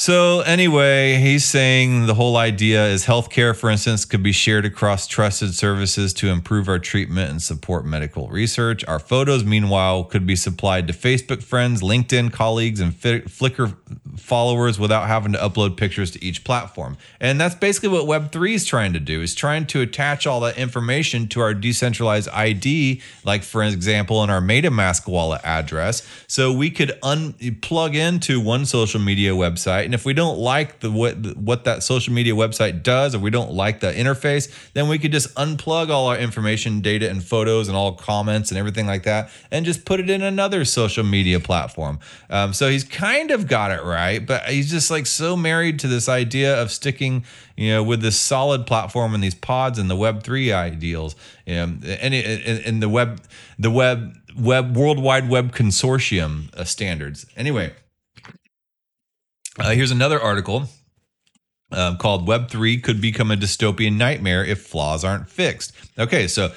[0.00, 5.06] So, anyway, he's saying the whole idea is healthcare, for instance, could be shared across
[5.06, 8.82] trusted services to improve our treatment and support medical research.
[8.86, 13.76] Our photos, meanwhile, could be supplied to Facebook friends, LinkedIn colleagues, and Flickr
[14.20, 16.96] followers without having to upload pictures to each platform.
[17.20, 20.56] And that's basically what Web3 is trying to do, is trying to attach all that
[20.56, 26.06] information to our decentralized ID, like, for example, in our MetaMask wallet address.
[26.26, 30.80] So we could un- plug into one social media website and if we don't like
[30.80, 34.88] the what what that social media website does, or we don't like the interface, then
[34.88, 38.86] we could just unplug all our information, data, and photos, and all comments and everything
[38.86, 41.98] like that, and just put it in another social media platform.
[42.28, 45.88] Um, so he's kind of got it right, but he's just like so married to
[45.88, 47.24] this idea of sticking,
[47.56, 51.14] you know, with this solid platform and these pods and the Web three ideals,
[51.46, 53.22] you know, and the web,
[53.58, 57.26] the web, web, World Wide Web Consortium uh, standards.
[57.36, 57.72] Anyway.
[59.58, 60.68] Uh, here's another article
[61.72, 65.72] um, called Web3 could become a dystopian nightmare if flaws aren't fixed.
[65.98, 66.52] Okay, so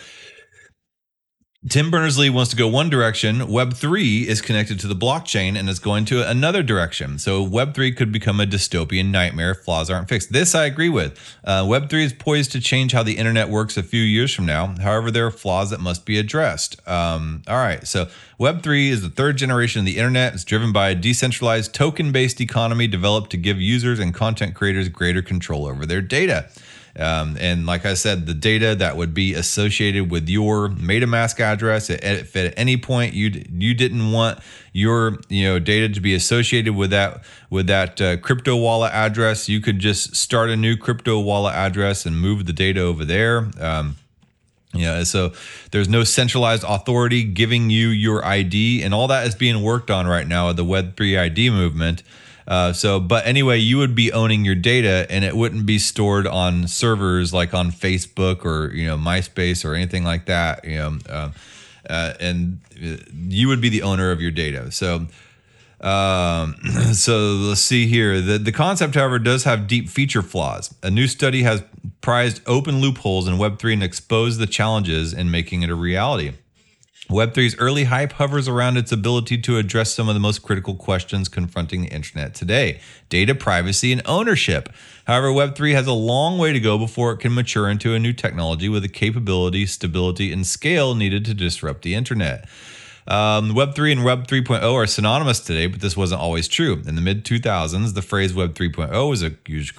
[1.69, 3.39] Tim Berners Lee wants to go one direction.
[3.39, 7.17] Web3 is connected to the blockchain and is going to another direction.
[7.17, 10.33] So Web3 could become a dystopian nightmare if flaws aren't fixed.
[10.33, 11.17] This I agree with.
[11.41, 14.75] Uh, Web3 is poised to change how the internet works a few years from now.
[14.81, 16.85] However, there are flaws that must be addressed.
[16.85, 17.87] Um, all right.
[17.87, 20.33] So Web3 is the third generation of the internet.
[20.33, 24.89] It's driven by a decentralized token based economy developed to give users and content creators
[24.89, 26.49] greater control over their data.
[26.97, 31.89] Um, and like I said, the data that would be associated with your MetaMask address,
[31.89, 34.39] if at any point you you didn't want
[34.73, 39.49] your you know data to be associated with that with that uh, crypto wallet address,
[39.49, 43.49] you could just start a new crypto wallet address and move the data over there.
[43.59, 43.95] Um,
[44.73, 45.33] yeah, so
[45.71, 50.07] there's no centralized authority giving you your ID, and all that is being worked on
[50.07, 52.03] right now at the Web3 ID movement.
[52.47, 56.27] Uh, so, but anyway, you would be owning your data, and it wouldn't be stored
[56.27, 60.65] on servers like on Facebook or you know MySpace or anything like that.
[60.65, 61.29] You know, uh,
[61.89, 64.71] uh, and uh, you would be the owner of your data.
[64.71, 65.07] So.
[65.81, 66.55] Um,
[66.93, 68.21] so let's see here.
[68.21, 70.73] The, the concept, however, does have deep feature flaws.
[70.81, 71.61] A new study has
[71.99, 76.31] prized open loopholes in Web3 and exposed the challenges in making it a reality.
[77.09, 81.27] Web3's early hype hovers around its ability to address some of the most critical questions
[81.27, 84.69] confronting the internet today data privacy and ownership.
[85.05, 88.13] However, Web3 has a long way to go before it can mature into a new
[88.13, 92.47] technology with the capability, stability, and scale needed to disrupt the internet.
[93.05, 96.81] Um, Web 3 and Web 3.0 are synonymous today, but this wasn't always true.
[96.87, 99.75] In the mid 2000s, the phrase Web 3.0 was a huge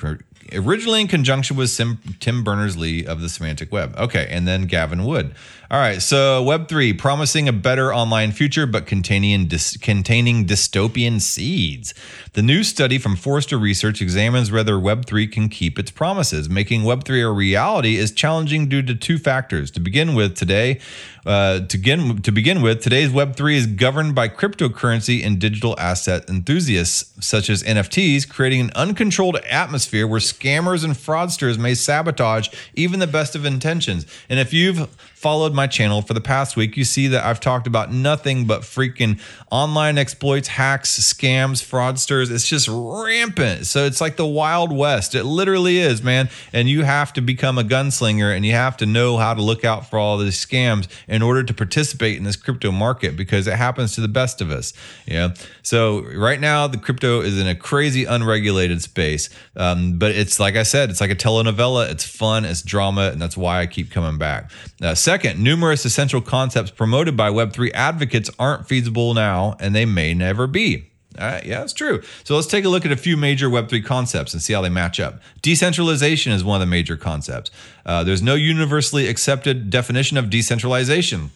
[0.52, 3.94] originally in conjunction with Sim, Tim Berners Lee of the Semantic Web.
[3.96, 5.34] Okay, and then Gavin Wood.
[5.70, 11.94] All right, so Web3 promising a better online future, but containing dis- containing dystopian seeds.
[12.34, 16.48] The new study from Forrester Research examines whether Web3 can keep its promises.
[16.50, 19.70] Making Web3 a reality is challenging due to two factors.
[19.72, 20.80] To begin with, today,
[21.26, 26.28] uh, to, begin, to begin with, today's Web3 is governed by cryptocurrency and digital asset
[26.28, 33.00] enthusiasts, such as NFTs, creating an uncontrolled atmosphere where scammers and fraudsters may sabotage even
[33.00, 34.06] the best of intentions.
[34.28, 34.88] And if you've
[35.24, 38.60] followed my channel for the past week, you see that I've talked about nothing but
[38.60, 39.18] freaking
[39.50, 42.30] online exploits, hacks, scams, fraudsters.
[42.30, 43.64] It's just rampant.
[43.64, 45.14] So it's like the Wild West.
[45.14, 46.28] It literally is, man.
[46.52, 49.64] And you have to become a gunslinger and you have to know how to look
[49.64, 53.54] out for all these scams in order to participate in this crypto market because it
[53.54, 54.72] happens to the best of us.
[55.06, 55.34] Yeah.
[55.62, 59.30] So right now, the crypto is in a crazy unregulated space.
[59.54, 61.88] Um, but it's like I said, it's like a telenovela.
[61.88, 64.50] It's fun, it's drama, and that's why I keep coming back.
[64.82, 70.14] Uh, second, numerous essential concepts promoted by Web3 advocates aren't feasible now, and they may
[70.14, 70.90] never be.
[71.18, 72.02] Uh, yeah, that's true.
[72.24, 74.68] So let's take a look at a few major Web3 concepts and see how they
[74.68, 75.20] match up.
[75.42, 77.50] Decentralization is one of the major concepts.
[77.86, 81.30] Uh, there's no universally accepted definition of decentralization.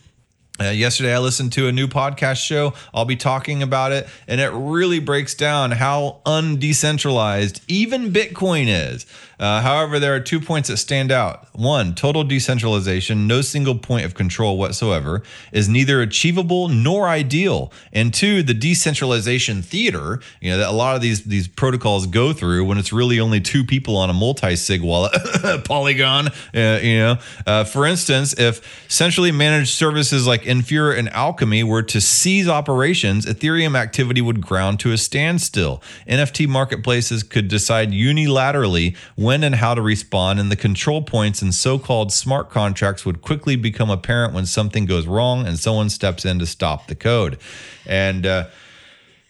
[0.60, 2.74] Uh, yesterday, I listened to a new podcast show.
[2.92, 9.06] I'll be talking about it, and it really breaks down how undecentralized even Bitcoin is.
[9.38, 11.46] Uh, however, there are two points that stand out.
[11.52, 15.22] One, total decentralization, no single point of control whatsoever,
[15.52, 17.72] is neither achievable nor ideal.
[17.92, 22.32] And two, the decentralization theater, you know, that a lot of these these protocols go
[22.32, 25.12] through when it's really only two people on a multi-sig wallet,
[25.64, 26.28] Polygon.
[26.54, 31.82] Uh, you know, uh, for instance, if centrally managed services like Infura and Alchemy were
[31.84, 35.82] to cease operations, Ethereum activity would ground to a standstill.
[36.08, 41.54] NFT marketplaces could decide unilaterally when and how to respond, and the control points and
[41.54, 46.24] so called smart contracts would quickly become apparent when something goes wrong and someone steps
[46.24, 47.38] in to stop the code.
[47.86, 48.48] And, uh,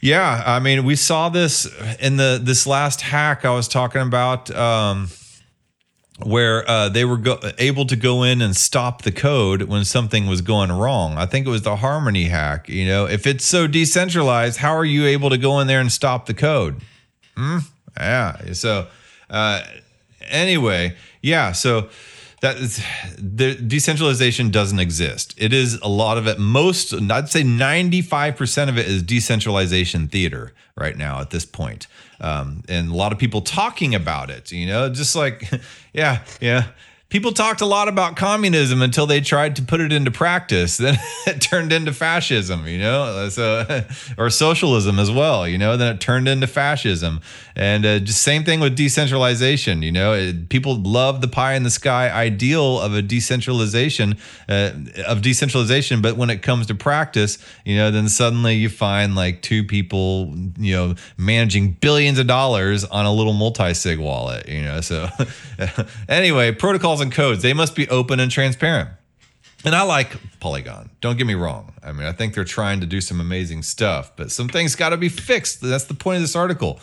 [0.01, 1.67] yeah, I mean, we saw this
[2.01, 4.51] in the this last hack I was talking about.
[4.55, 5.09] Um,
[6.21, 10.27] where uh, they were go- able to go in and stop the code when something
[10.27, 11.17] was going wrong.
[11.17, 12.69] I think it was the Harmony hack.
[12.69, 15.93] You know, if it's so decentralized, how are you able to go in there and
[15.93, 16.81] stop the code?
[17.37, 17.59] Hmm?
[17.97, 18.53] Yeah.
[18.53, 18.89] So,
[19.31, 19.63] uh,
[20.29, 21.53] anyway, yeah.
[21.53, 21.89] So
[22.41, 22.85] that is,
[23.17, 25.35] the decentralization doesn't exist.
[25.37, 26.39] It is a lot of it.
[26.39, 31.89] Most, I'd say, ninety-five percent of it is decentralization theater right now at this point
[32.21, 34.53] um, and a lot of people talking about it.
[34.53, 35.49] You know, just like,
[35.93, 36.69] yeah, yeah
[37.09, 40.77] people talked a lot about communism until they tried to put it into practice.
[40.89, 43.85] Then it turned into fascism, you know, so
[44.19, 45.77] or socialism as well, you know.
[45.77, 47.21] Then it turned into fascism,
[47.59, 49.83] and uh, just same thing with decentralization.
[49.83, 54.17] You know, it, people love the pie in the sky ideal of a decentralization
[54.49, 54.71] uh,
[55.07, 59.43] of decentralization, but when it comes to practice, you know, then suddenly you find like
[59.43, 64.49] two people, you know, managing billions of dollars on a little multi-sig wallet.
[64.49, 65.09] You know, so
[66.09, 68.91] anyway, protocols and codes, they must be open and transparent.
[69.65, 70.91] And I like Polygon.
[71.01, 71.73] Don't get me wrong.
[71.83, 74.91] I mean, I think they're trying to do some amazing stuff, but some things got
[74.91, 75.61] to be fixed.
[75.61, 76.79] That's the point of this article.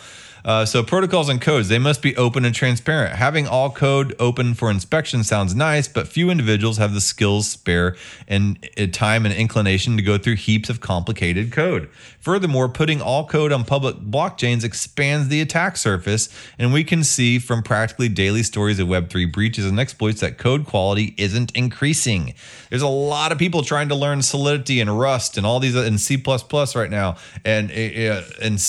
[0.46, 3.16] Uh, so protocols and codes, they must be open and transparent.
[3.16, 7.96] Having all code open for inspection sounds nice, but few individuals have the skills, spare,
[8.28, 11.88] and uh, time and inclination to go through heaps of complicated code.
[12.20, 16.28] Furthermore, putting all code on public blockchains expands the attack surface,
[16.60, 20.64] and we can see from practically daily stories of Web3 breaches and exploits that code
[20.64, 22.34] quality isn't increasing.
[22.70, 25.98] There's a lot of people trying to learn Solidity and Rust and all these in
[25.98, 28.60] C++ right now, and uh, and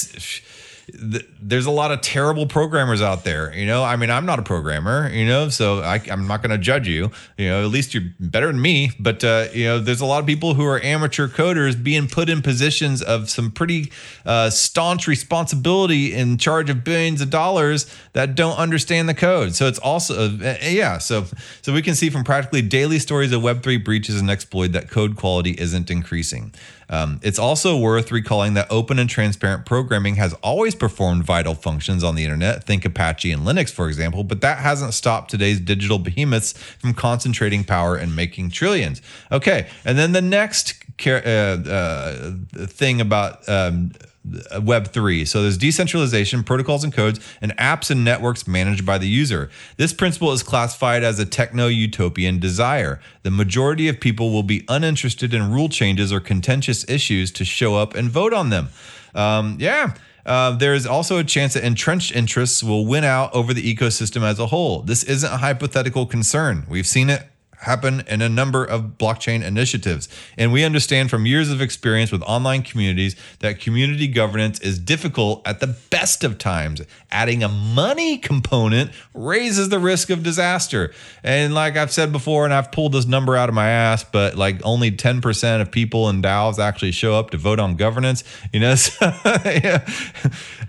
[0.87, 3.53] th- there's a lot of terrible programmers out there.
[3.53, 6.51] You know, I mean, I'm not a programmer, you know, so I, am not going
[6.51, 7.11] to judge you.
[7.37, 8.91] You know, at least you're better than me.
[8.99, 12.29] But, uh, you know, there's a lot of people who are amateur coders being put
[12.29, 13.91] in positions of some pretty
[14.25, 19.55] uh, staunch responsibility in charge of billions of dollars that don't understand the code.
[19.55, 20.97] So it's also, uh, yeah.
[20.97, 21.25] So,
[21.61, 25.15] so we can see from practically daily stories of Web3 breaches and exploit that code
[25.15, 26.53] quality isn't increasing.
[26.89, 32.03] Um, it's also worth recalling that open and transparent programming has always performed vital functions
[32.03, 32.63] on the internet.
[32.63, 37.63] Think Apache and Linux, for example, but that hasn't stopped today's digital behemoths from concentrating
[37.63, 39.01] power and making trillions.
[39.31, 43.91] Okay, and then the next uh, uh, thing about um,
[44.27, 45.27] Web3.
[45.27, 49.49] So there's decentralization, protocols and codes, and apps and networks managed by the user.
[49.77, 52.99] This principle is classified as a techno utopian desire.
[53.23, 57.75] The majority of people will be uninterested in rule changes or contentious issues to show
[57.75, 58.69] up and vote on them.
[59.15, 59.93] Um, yeah.
[60.25, 64.23] Uh, there is also a chance that entrenched interests will win out over the ecosystem
[64.23, 64.81] as a whole.
[64.81, 66.65] This isn't a hypothetical concern.
[66.69, 67.23] We've seen it
[67.61, 70.07] happen in a number of blockchain initiatives.
[70.37, 75.41] And we understand from years of experience with online communities that community governance is difficult
[75.47, 76.81] at the best of times.
[77.11, 80.93] Adding a money component raises the risk of disaster.
[81.23, 84.35] And like I've said before, and I've pulled this number out of my ass, but
[84.35, 88.23] like only 10% of people in DAOs actually show up to vote on governance.
[88.53, 89.11] You know, so,
[89.45, 89.87] yeah.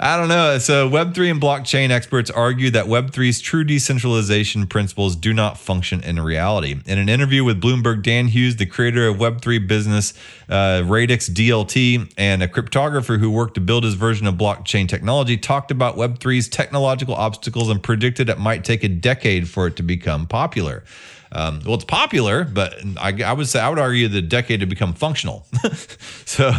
[0.00, 0.58] I don't know.
[0.58, 6.18] So Web3 and blockchain experts argue that Web3's true decentralization principles do not function in
[6.20, 6.77] reality.
[6.86, 10.14] In an interview with Bloomberg, Dan Hughes, the creator of Web3 business
[10.48, 15.36] uh, Radix DLT and a cryptographer who worked to build his version of blockchain technology,
[15.36, 19.82] talked about Web3's technological obstacles and predicted it might take a decade for it to
[19.82, 20.84] become popular.
[21.32, 24.66] Um, well, it's popular, but I, I, would say I would argue the decade to
[24.66, 25.46] become functional.
[26.24, 26.52] so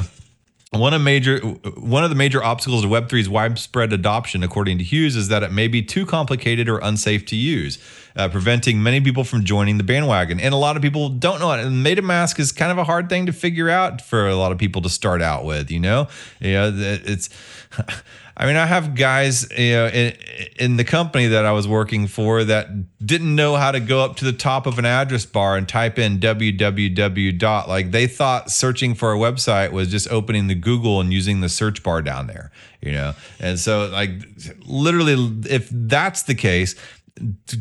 [0.71, 5.15] one of major one of the major obstacles to Web3's widespread adoption, according to Hughes,
[5.15, 7.79] is that it may be too complicated or unsafe to use,
[8.15, 10.39] uh, preventing many people from joining the bandwagon.
[10.39, 11.65] And a lot of people don't know it.
[11.65, 14.59] And MetaMask is kind of a hard thing to figure out for a lot of
[14.59, 15.71] people to start out with.
[15.71, 16.07] You know,
[16.51, 17.29] know, it's.
[18.39, 20.13] I mean, I have guys you know, in,
[20.57, 24.15] in the company that I was working for that didn't know how to go up
[24.17, 27.67] to the top of an address bar and type in www dot.
[27.67, 31.49] Like they thought searching for a website was just opening the Google and using the
[31.49, 32.49] search bar down there,
[32.81, 33.13] you know.
[33.41, 34.11] And so, like,
[34.65, 36.75] literally, if that's the case,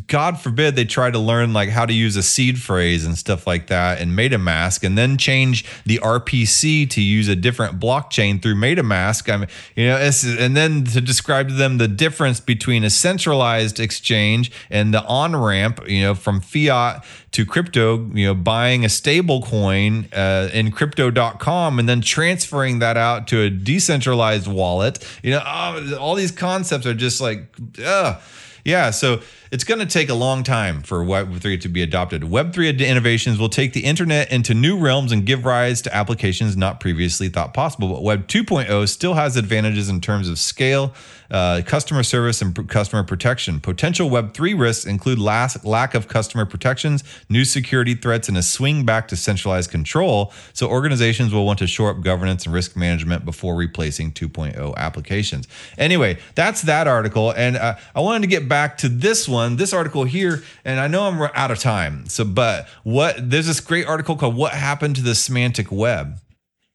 [0.07, 3.47] God forbid they try to learn like how to use a seed phrase and stuff
[3.47, 8.55] like that in MetaMask and then change the RPC to use a different blockchain through
[8.55, 9.33] MetaMask.
[9.33, 9.97] I mean, you know,
[10.38, 15.37] and then to describe to them the difference between a centralized exchange and the on
[15.37, 20.71] ramp, you know, from fiat to crypto, you know, buying a stable coin uh, in
[20.71, 25.05] crypto.com and then transferring that out to a decentralized wallet.
[25.23, 28.21] You know, oh, all these concepts are just like, ugh.
[28.64, 32.23] Yeah, so it's going to take a long time for Web3 to be adopted.
[32.23, 36.81] Web3 innovations will take the internet into new realms and give rise to applications not
[36.81, 37.88] previously thought possible.
[37.88, 40.92] But Web 2.0 still has advantages in terms of scale,
[41.31, 43.61] uh, customer service, and customer protection.
[43.61, 48.85] Potential Web3 risks include last, lack of customer protections, new security threats, and a swing
[48.85, 50.33] back to centralized control.
[50.53, 55.49] So organizations will want to shore up governance and risk management before replacing 2.0 applications.
[55.77, 57.33] Anyway, that's that article.
[57.33, 60.43] And uh, I wanted to get back to this one, this article here.
[60.64, 62.07] And I know I'm out of time.
[62.09, 66.19] So, but what there's this great article called What Happened to the Semantic Web.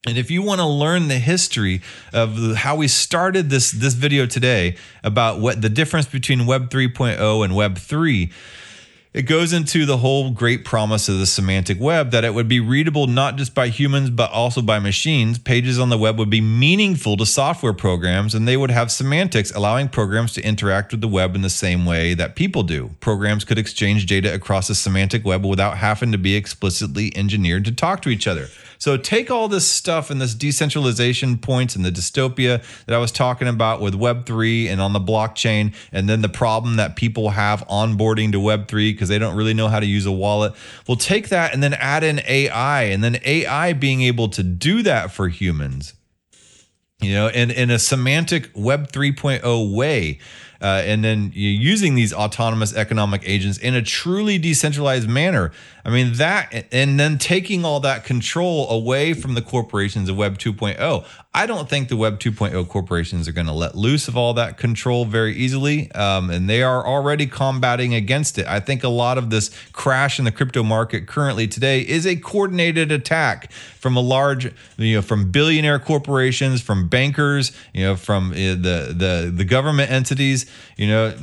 [0.05, 4.25] And if you want to learn the history of how we started this this video
[4.25, 8.29] today about what the difference between Web 3.0 and Web 3,
[9.13, 12.59] it goes into the whole great promise of the semantic web that it would be
[12.59, 15.39] readable not just by humans but also by machines.
[15.39, 19.51] Pages on the web would be meaningful to software programs and they would have semantics
[19.51, 22.89] allowing programs to interact with the web in the same way that people do.
[22.99, 27.71] Programs could exchange data across the semantic web without having to be explicitly engineered to
[27.71, 28.49] talk to each other.
[28.83, 33.13] So take all this stuff and this decentralization points and the dystopia that I was
[33.13, 37.65] talking about with Web3 and on the blockchain, and then the problem that people have
[37.69, 40.53] onboarding to Web3 because they don't really know how to use a wallet.
[40.85, 44.83] We'll take that and then add in AI, and then AI being able to do
[44.83, 45.93] that for humans
[47.03, 50.19] you know, in, in a semantic Web 3.0 way.
[50.63, 55.51] Uh, and then using these autonomous economic agents in a truly decentralized manner.
[55.85, 60.37] I mean, that, and then taking all that control away from the corporations of Web
[60.37, 61.05] 2.0.
[61.35, 64.57] I don't think the Web 2.0 corporations are going to let loose of all that
[64.57, 65.91] control very easily.
[65.91, 68.45] Um, and they are already combating against it.
[68.47, 72.15] I think a lot of this crash in the crypto market currently today is a
[72.15, 78.31] coordinated attack from a large, you know, from billionaire corporations, from bankers, you know, from
[78.31, 80.45] uh, the, the, the government entities,
[80.77, 81.13] you know,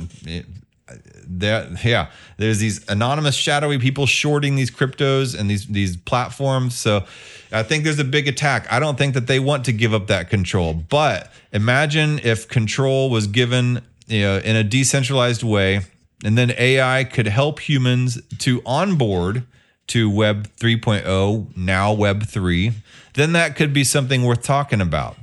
[1.25, 6.77] that yeah there's these anonymous shadowy people shorting these cryptos and these these platforms.
[6.77, 7.05] So
[7.53, 8.67] i think there's a big attack.
[8.71, 13.09] I don't think that they want to give up that control but imagine if control
[13.09, 15.81] was given you know in a decentralized way
[16.25, 19.45] and then ai could help humans to onboard
[19.87, 22.73] to web 3.0 now web 3
[23.13, 25.17] then that could be something worth talking about.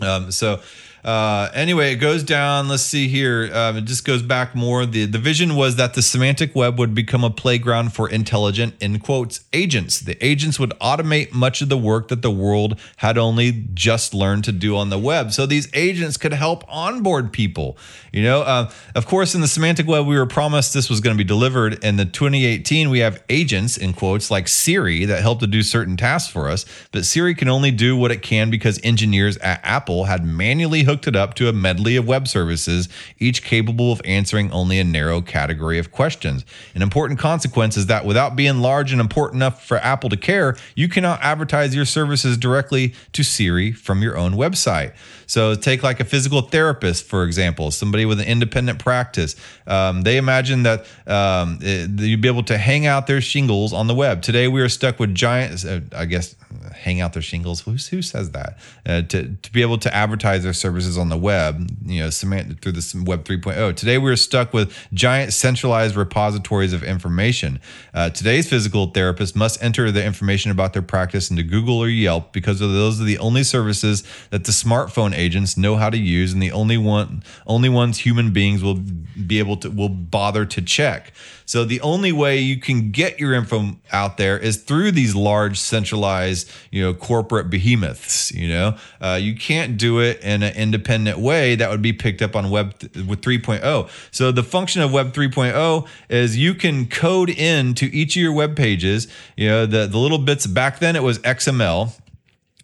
[0.00, 0.60] Um, so
[1.08, 2.68] uh, anyway, it goes down.
[2.68, 3.48] Let's see here.
[3.54, 4.84] Um, it just goes back more.
[4.84, 8.98] The, the vision was that the semantic web would become a playground for intelligent, in
[8.98, 10.00] quotes, agents.
[10.00, 14.44] The agents would automate much of the work that the world had only just learned
[14.44, 15.32] to do on the web.
[15.32, 17.78] So these agents could help onboard people.
[18.12, 21.16] You know, uh, of course, in the semantic web, we were promised this was going
[21.16, 21.82] to be delivered.
[21.82, 25.96] In the 2018, we have agents, in quotes, like Siri that help to do certain
[25.96, 26.66] tasks for us.
[26.92, 30.97] But Siri can only do what it can because engineers at Apple had manually hooked
[31.06, 32.88] it up to a medley of web services,
[33.18, 36.44] each capable of answering only a narrow category of questions.
[36.74, 40.56] An important consequence is that without being large and important enough for Apple to care,
[40.74, 44.94] you cannot advertise your services directly to Siri from your own website.
[45.28, 49.36] So take like a physical therapist, for example, somebody with an independent practice.
[49.66, 53.86] Um, they imagine that um, it, you'd be able to hang out their shingles on
[53.86, 54.22] the web.
[54.22, 56.34] Today we are stuck with giant, uh, I guess,
[56.74, 57.60] hang out their shingles.
[57.60, 58.58] Who, who says that?
[58.86, 62.62] Uh, to, to be able to advertise their services on the web, you know, cement
[62.62, 63.76] through the Web 3.0.
[63.76, 67.60] Today we are stuck with giant centralized repositories of information.
[67.92, 72.32] Uh, today's physical therapist must enter the information about their practice into Google or Yelp
[72.32, 76.42] because those are the only services that the smartphone agents know how to use and
[76.42, 78.78] the only one only ones human beings will
[79.26, 81.12] be able to will bother to check.
[81.48, 85.58] So the only way you can get your info out there is through these large
[85.58, 88.30] centralized, you know, corporate behemoths.
[88.32, 92.20] You know, uh, you can't do it in an independent way that would be picked
[92.20, 93.88] up on Web th- with 3.0.
[94.10, 98.34] So the function of Web 3.0 is you can code in to each of your
[98.34, 99.08] web pages.
[99.34, 101.94] You know, the the little bits back then it was XML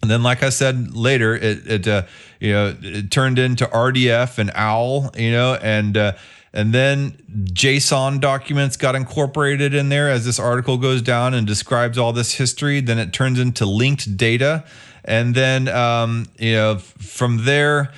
[0.04, 2.02] and then, like I said later, it, it uh,
[2.38, 6.12] you know it turned into RDF and OWL, you know, and uh,
[6.52, 11.96] and then JSON documents got incorporated in there as this article goes down and describes
[11.96, 12.80] all this history.
[12.80, 14.64] Then it turns into linked data,
[15.06, 17.90] and then um, you know from there,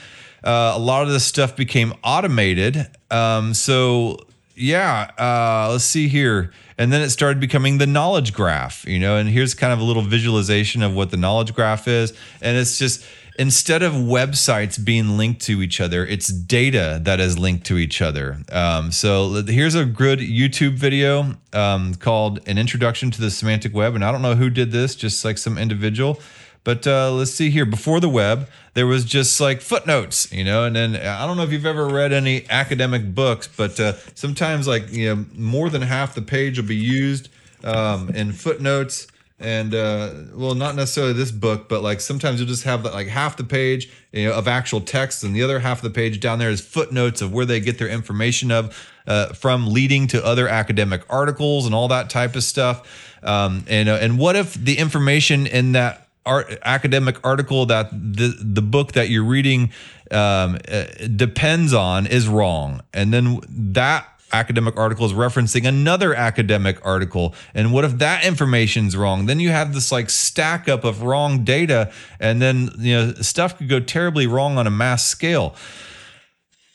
[0.45, 2.87] uh, a lot of this stuff became automated.
[3.11, 4.25] Um, so
[4.57, 6.53] yeah, uh, let's see here.
[6.79, 9.83] And then it started becoming the knowledge graph, you know, and here's kind of a
[9.83, 12.13] little visualization of what the knowledge graph is.
[12.43, 13.05] And it's just
[13.39, 18.03] instead of websites being linked to each other, it's data that is linked to each
[18.03, 18.39] other.
[18.51, 23.95] Um, so here's a good YouTube video um, called An Introduction to the Semantic Web.
[23.95, 26.21] And I don't know who did this, just like some individual.
[26.67, 27.65] But uh, let's see here.
[27.65, 30.65] Before the web, there was just like footnotes, you know.
[30.65, 34.67] And then I don't know if you've ever read any academic books, but uh, sometimes
[34.67, 37.29] like you know more than half the page will be used
[37.63, 39.07] um, in footnotes.
[39.39, 43.37] And uh, well, not necessarily this book, but like sometimes you'll just have like half
[43.37, 46.41] the page you know, of actual text, and the other half of the page down
[46.41, 50.49] there is footnotes of where they get their information of uh, from, leading to other
[50.49, 53.15] academic articles and all that type of stuff.
[53.23, 58.37] Um, and uh, and what if the information in that art, academic article that the
[58.39, 59.73] the book that you're reading
[60.11, 66.85] um, uh, depends on is wrong, and then that academic article is referencing another academic
[66.85, 67.35] article.
[67.55, 69.27] And what if that information's wrong?
[69.27, 73.57] Then you have this like stack up of wrong data and then you know stuff
[73.57, 75.55] could go terribly wrong on a mass scale.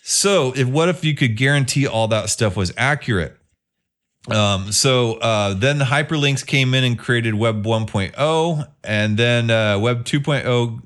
[0.03, 3.37] So if what if you could guarantee all that stuff was accurate
[4.29, 9.79] um, so uh, then the hyperlinks came in and created Web 1.0, and then uh,
[9.79, 10.81] Web 2.0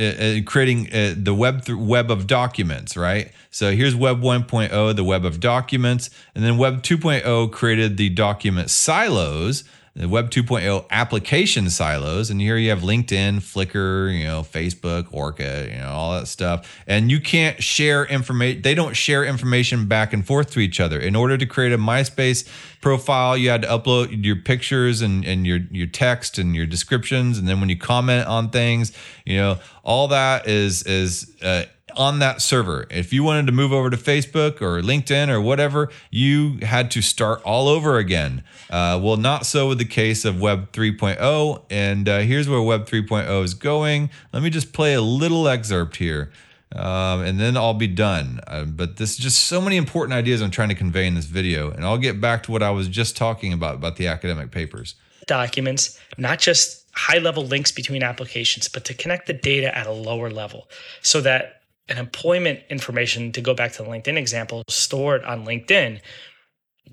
[0.00, 3.32] uh, uh, creating uh, the web th- web of documents, right?
[3.50, 8.70] So here's Web 1.0, the web of documents, and then Web 2.0 created the document
[8.70, 9.64] silos
[10.08, 15.78] Web 2.0 application silos, and here you have LinkedIn, Flickr, you know, Facebook, Orkut, you
[15.78, 16.82] know, all that stuff.
[16.86, 18.62] And you can't share information.
[18.62, 20.98] They don't share information back and forth to each other.
[20.98, 22.48] In order to create a MySpace
[22.80, 27.36] profile, you had to upload your pictures and, and your your text and your descriptions,
[27.36, 28.92] and then when you comment on things,
[29.26, 31.64] you know, all that is is uh,
[31.96, 32.86] on that server.
[32.90, 37.02] If you wanted to move over to Facebook or LinkedIn or whatever, you had to
[37.02, 38.42] start all over again.
[38.68, 41.62] Uh, well, not so with the case of Web 3.0.
[41.70, 44.10] And uh, here's where Web 3.0 is going.
[44.32, 46.30] Let me just play a little excerpt here.
[46.72, 48.40] Um, and then I'll be done.
[48.46, 51.24] Uh, but this is just so many important ideas I'm trying to convey in this
[51.24, 51.70] video.
[51.70, 54.94] And I'll get back to what I was just talking about, about the academic papers.
[55.26, 59.92] Documents, not just high level links between applications, but to connect the data at a
[59.92, 60.68] lower level
[61.02, 61.59] so that
[61.90, 66.00] an employment information, to go back to the LinkedIn example, stored on LinkedIn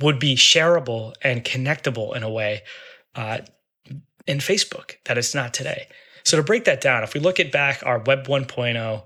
[0.02, 2.62] would be shareable and connectable in a way
[3.16, 3.40] uh,
[4.26, 5.88] in Facebook that it's not today.
[6.24, 9.04] So to break that down, if we look at back our Web 1.0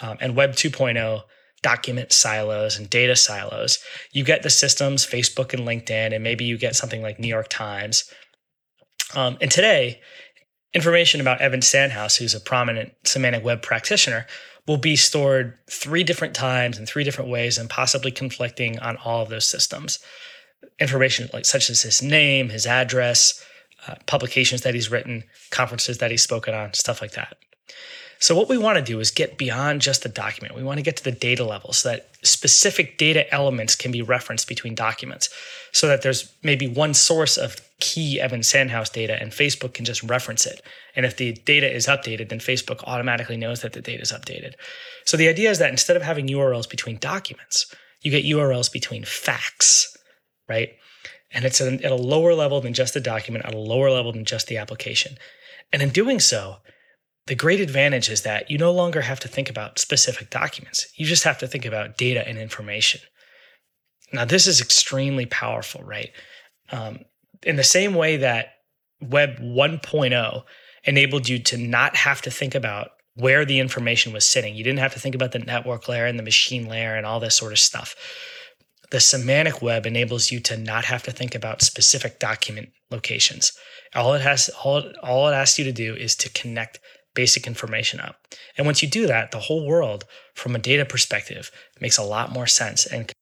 [0.00, 1.22] um, and Web 2.0
[1.62, 3.78] document silos and data silos.
[4.12, 7.48] You get the systems, Facebook and LinkedIn, and maybe you get something like New York
[7.48, 8.04] Times.
[9.14, 10.00] Um, and today,
[10.74, 14.26] information about Evan Sandhaus, who's a prominent semantic web practitioner,
[14.66, 19.22] will be stored three different times in three different ways and possibly conflicting on all
[19.22, 19.98] of those systems.
[20.78, 23.44] Information like such as his name, his address,
[23.86, 27.36] uh, publications that he's written, conferences that he's spoken on, stuff like that.
[28.22, 30.54] So, what we want to do is get beyond just the document.
[30.54, 34.00] We want to get to the data level so that specific data elements can be
[34.00, 35.28] referenced between documents
[35.72, 40.04] so that there's maybe one source of key Evan Sandhaus data and Facebook can just
[40.04, 40.62] reference it.
[40.94, 44.54] And if the data is updated, then Facebook automatically knows that the data is updated.
[45.04, 49.04] So, the idea is that instead of having URLs between documents, you get URLs between
[49.04, 49.96] facts,
[50.48, 50.70] right?
[51.32, 54.24] And it's at a lower level than just the document, at a lower level than
[54.24, 55.16] just the application.
[55.72, 56.58] And in doing so,
[57.26, 60.86] the great advantage is that you no longer have to think about specific documents.
[60.94, 63.00] You just have to think about data and information.
[64.12, 66.10] Now, this is extremely powerful, right?
[66.70, 67.00] Um,
[67.44, 68.54] in the same way that
[69.00, 70.42] Web 1.0
[70.84, 74.78] enabled you to not have to think about where the information was sitting, you didn't
[74.78, 77.52] have to think about the network layer and the machine layer and all this sort
[77.52, 77.94] of stuff.
[78.90, 83.52] The semantic web enables you to not have to think about specific document locations.
[83.94, 86.80] All it has, all, all it asks you to do is to connect
[87.14, 88.16] basic information up.
[88.56, 92.32] And once you do that, the whole world from a data perspective makes a lot
[92.32, 93.12] more sense and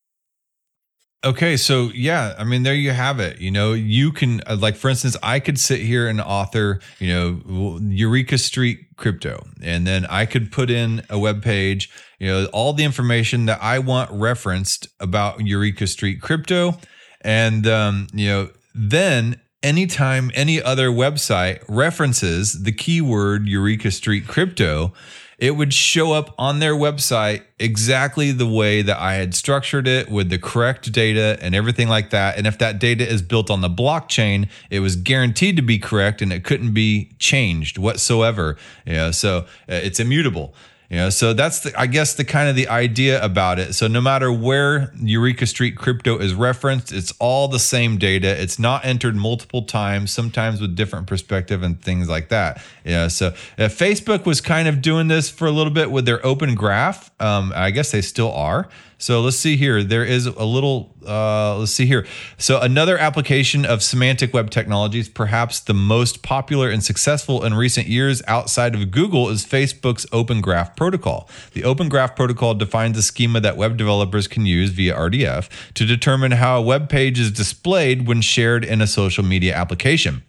[1.22, 3.40] Okay, so yeah, I mean, there you have it.
[3.40, 7.08] You know, you can, uh, like, for instance, I could sit here and author, you
[7.08, 12.46] know, Eureka Street Crypto, and then I could put in a web page, you know,
[12.54, 16.78] all the information that I want referenced about Eureka Street Crypto.
[17.20, 24.94] And, um, you know, then anytime any other website references the keyword Eureka Street Crypto,
[25.41, 30.11] it would show up on their website exactly the way that I had structured it
[30.11, 32.36] with the correct data and everything like that.
[32.36, 36.20] And if that data is built on the blockchain, it was guaranteed to be correct
[36.20, 38.59] and it couldn't be changed whatsoever.
[38.84, 40.55] Yeah, so uh, it's immutable.
[40.91, 43.74] You know, so that's the, I guess the kind of the idea about it.
[43.74, 48.26] So no matter where Eureka Street crypto is referenced, it's all the same data.
[48.43, 52.61] It's not entered multiple times, sometimes with different perspective and things like that.
[52.84, 53.07] Yeah.
[53.07, 56.57] So uh, Facebook was kind of doing this for a little bit with their open
[56.57, 57.12] graph.
[57.20, 58.68] Um, I guess they still are.
[59.01, 59.82] So let's see here.
[59.82, 62.07] There is a little, uh, let's see here.
[62.36, 67.86] So another application of semantic web technologies, perhaps the most popular and successful in recent
[67.86, 71.30] years outside of Google, is Facebook's Open Graph Protocol.
[71.55, 75.86] The Open Graph Protocol defines a schema that web developers can use via RDF to
[75.86, 80.22] determine how a web page is displayed when shared in a social media application.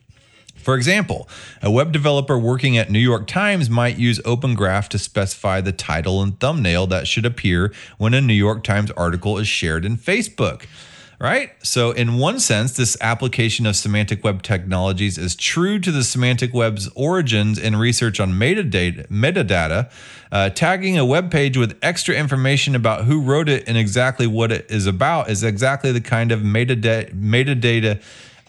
[0.62, 1.28] For example,
[1.62, 5.72] a web developer working at New York Times might use Open Graph to specify the
[5.72, 9.98] title and thumbnail that should appear when a New York Times article is shared in
[9.98, 10.66] Facebook.
[11.20, 11.52] Right?
[11.62, 16.52] So, in one sense, this application of semantic web technologies is true to the semantic
[16.52, 19.08] web's origins in research on metadata.
[19.08, 19.92] metadata.
[20.32, 24.52] Uh, tagging a web page with extra information about who wrote it and exactly what
[24.52, 28.02] it is about is exactly the kind of metadata, metadata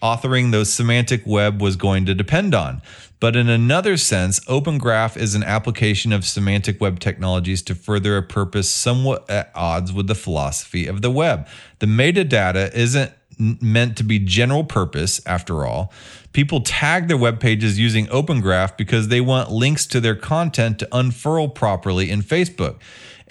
[0.02, 2.82] authoring those semantic web was going to depend on.
[3.20, 8.16] But in another sense, Open Graph is an application of semantic web technologies to further
[8.16, 11.46] a purpose somewhat at odds with the philosophy of the web.
[11.78, 15.92] The metadata isn't meant to be general purpose after all.
[16.32, 20.78] People tag their web pages using Open Graph because they want links to their content
[20.80, 22.76] to unfurl properly in Facebook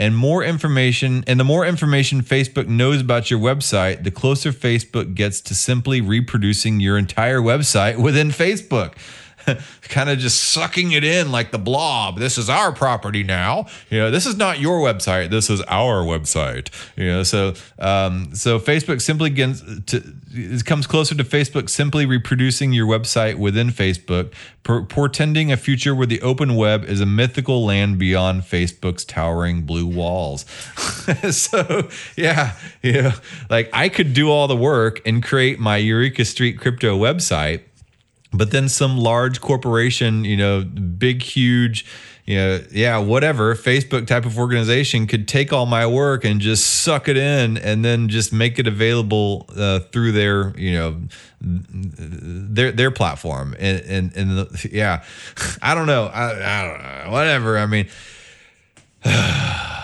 [0.02, 5.14] and more information and the more information Facebook knows about your website, the closer Facebook
[5.14, 8.94] gets to simply reproducing your entire website within Facebook.
[9.84, 12.20] kind of just sucking it in like the blob.
[12.20, 13.68] This is our property now.
[13.90, 15.30] You know, this is not your website.
[15.30, 16.70] This is our website.
[16.96, 22.06] You know, so um, so Facebook simply gets to, it comes closer to Facebook simply
[22.06, 24.32] reproducing your website within Facebook,
[24.64, 29.88] portending a future where the open web is a mythical land beyond Facebook's towering blue
[29.88, 30.46] walls.
[31.32, 33.16] so yeah, yeah,
[33.50, 37.62] like I could do all the work and create my Eureka Street crypto website
[38.34, 41.86] but then some large corporation, you know, big, huge,
[42.26, 46.82] you know, yeah, whatever, Facebook type of organization could take all my work and just
[46.84, 51.02] suck it in and then just make it available uh, through their, you know,
[51.42, 53.56] their their platform.
[53.60, 55.04] And and, and the, yeah,
[55.62, 57.58] I don't know, I, I don't know, whatever.
[57.58, 57.88] I mean.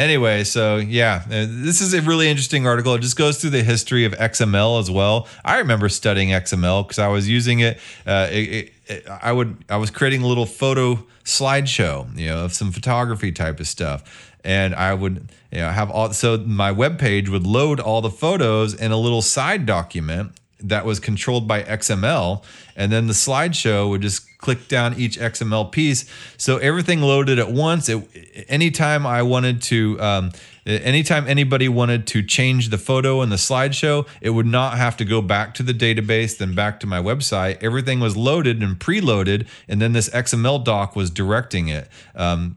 [0.00, 2.94] Anyway, so yeah, uh, this is a really interesting article.
[2.94, 5.28] It just goes through the history of XML as well.
[5.44, 9.06] I remember studying XML because I was using it, uh, it, it.
[9.06, 13.60] I would I was creating a little photo slideshow, you know, of some photography type
[13.60, 16.14] of stuff, and I would you know have all.
[16.14, 20.32] So my web page would load all the photos in a little side document
[20.62, 22.42] that was controlled by XML,
[22.76, 26.04] and then the slideshow would just click down each XML piece.
[26.36, 27.88] So everything loaded at once.
[27.88, 30.32] It, anytime I wanted to, um,
[30.66, 35.04] anytime anybody wanted to change the photo in the slideshow, it would not have to
[35.04, 37.62] go back to the database, then back to my website.
[37.62, 41.88] Everything was loaded and preloaded, and then this XML doc was directing it.
[42.14, 42.56] Um,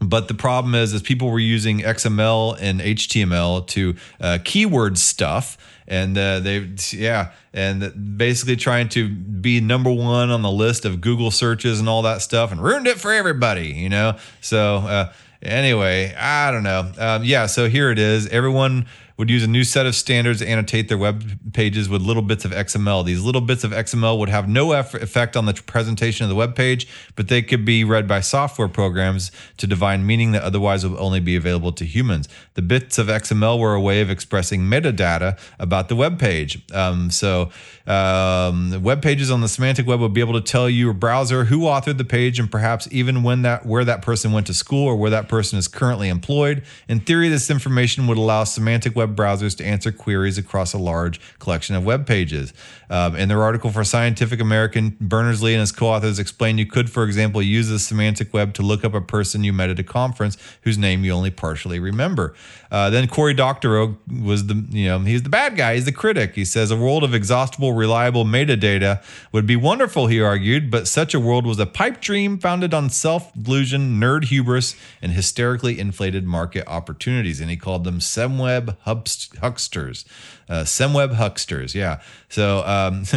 [0.00, 5.56] but the problem is, is people were using XML and HTML to uh, keyword stuff
[5.88, 11.00] and uh, they yeah and basically trying to be number one on the list of
[11.00, 14.16] google searches and all that stuff and ruined it for everybody you know?
[14.40, 15.12] So uh,
[15.42, 16.92] anyway i don't know.
[16.98, 18.26] Um, yeah so here it is.
[18.28, 18.86] Everyone
[19.16, 22.44] would use a new set of standards to annotate their web pages with little bits
[22.44, 23.04] of XML.
[23.04, 26.54] These little bits of XML would have no effect on the presentation of the web
[26.54, 30.98] page, but they could be read by software programs to divine meaning that otherwise would
[30.98, 32.28] only be available to humans.
[32.54, 36.62] The bits of XML were a way of expressing metadata about the web page.
[36.72, 37.50] Um, so,
[37.86, 41.60] um, web pages on the semantic web would be able to tell your browser who
[41.60, 44.96] authored the page and perhaps even when that where that person went to school or
[44.96, 46.62] where that person is currently employed.
[46.88, 50.78] In theory, this information would allow semantic web web browsers to answer queries across a
[50.78, 52.52] large collection of web pages.
[52.88, 57.04] Um, in their article for Scientific American, Berners-Lee and his co-authors explain you could, for
[57.04, 60.36] example, use the semantic web to look up a person you met at a conference
[60.62, 62.34] whose name you only partially remember.
[62.70, 65.74] Uh, then Cory Doctorow was the, you know, he's the bad guy.
[65.74, 66.34] He's the critic.
[66.34, 71.14] He says a world of exhaustible, reliable metadata would be wonderful, he argued, but such
[71.14, 76.64] a world was a pipe dream founded on self-delusion, nerd hubris, and hysterically inflated market
[76.66, 77.40] opportunities.
[77.40, 80.04] And he called them SEMweb hucksters,
[80.48, 81.74] uh, SEMweb hucksters.
[81.74, 82.00] Yeah.
[82.28, 83.04] So, um,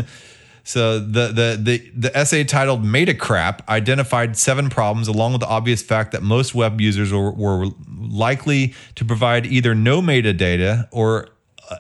[0.70, 5.82] So the, the the the essay titled "Metacrap" identified seven problems, along with the obvious
[5.82, 11.30] fact that most web users were, were likely to provide either no metadata or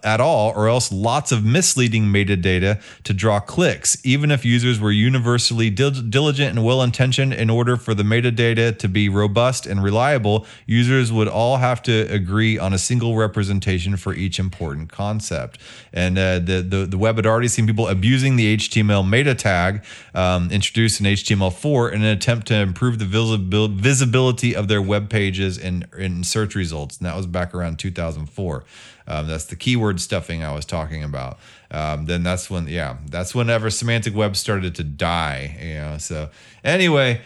[0.03, 4.91] at all, or else lots of misleading metadata to draw clicks, even if users were
[4.91, 7.33] universally dil- diligent and well intentioned.
[7.33, 12.01] In order for the metadata to be robust and reliable, users would all have to
[12.11, 15.59] agree on a single representation for each important concept.
[15.93, 19.83] And uh, the, the, the web had already seen people abusing the HTML meta tag
[20.13, 25.57] um, introduced in HTML4 in an attempt to improve the visibility of their web pages
[25.57, 26.97] and in search results.
[26.97, 28.63] And that was back around 2004.
[29.09, 31.39] Um, that's the keyword stuffing I was talking about.
[31.71, 35.57] Um, then that's when, yeah, that's whenever semantic web started to die.
[35.61, 36.29] You know, so
[36.63, 37.21] anyway.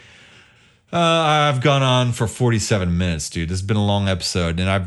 [0.92, 3.48] Uh, I've gone on for 47 minutes, dude.
[3.48, 4.86] This has been a long episode, and I've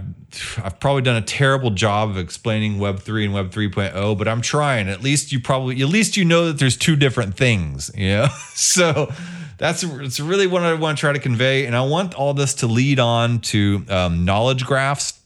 [0.64, 4.42] I've probably done a terrible job of explaining Web 3 and Web 3.0, but I'm
[4.42, 4.88] trying.
[4.88, 8.28] At least you probably at least you know that there's two different things, you know?
[8.54, 9.12] so
[9.58, 12.54] that's it's really what I want to try to convey, and I want all this
[12.56, 15.17] to lead on to um, knowledge graphs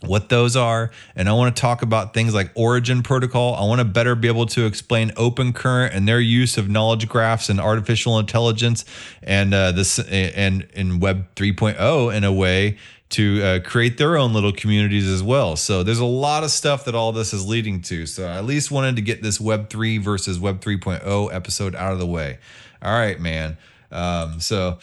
[0.00, 0.90] what those are.
[1.14, 3.54] And I want to talk about things like Origin Protocol.
[3.54, 7.08] I want to better be able to explain Open Current and their use of knowledge
[7.08, 8.84] graphs and artificial intelligence
[9.22, 12.78] and uh, this and in Web 3.0 in a way
[13.10, 15.56] to uh, create their own little communities as well.
[15.56, 18.06] So there's a lot of stuff that all this is leading to.
[18.06, 21.92] So I at least wanted to get this Web 3 versus Web 3.0 episode out
[21.92, 22.38] of the way.
[22.80, 23.58] All right, man.
[23.90, 24.78] Um, so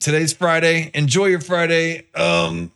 [0.00, 0.90] today's Friday.
[0.94, 2.06] Enjoy your Friday.
[2.14, 2.72] Um,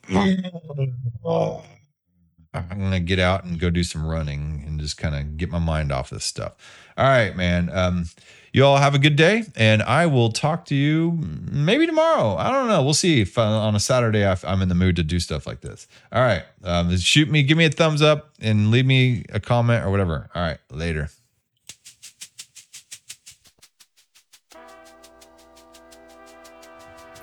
[2.55, 5.59] I'm gonna get out and go do some running and just kind of get my
[5.59, 6.55] mind off this stuff.
[6.97, 7.69] All right, man.
[7.73, 8.05] Um,
[8.53, 11.19] you all have a good day, and I will talk to you
[11.51, 12.37] maybe tomorrow.
[12.37, 12.85] I don't know.
[12.85, 15.61] We'll see if uh, on a Saturday I'm in the mood to do stuff like
[15.61, 15.89] this.
[16.13, 16.45] All right.
[16.63, 20.31] Um, shoot me, give me a thumbs up, and leave me a comment or whatever.
[20.37, 20.59] All right.
[20.71, 21.11] Later.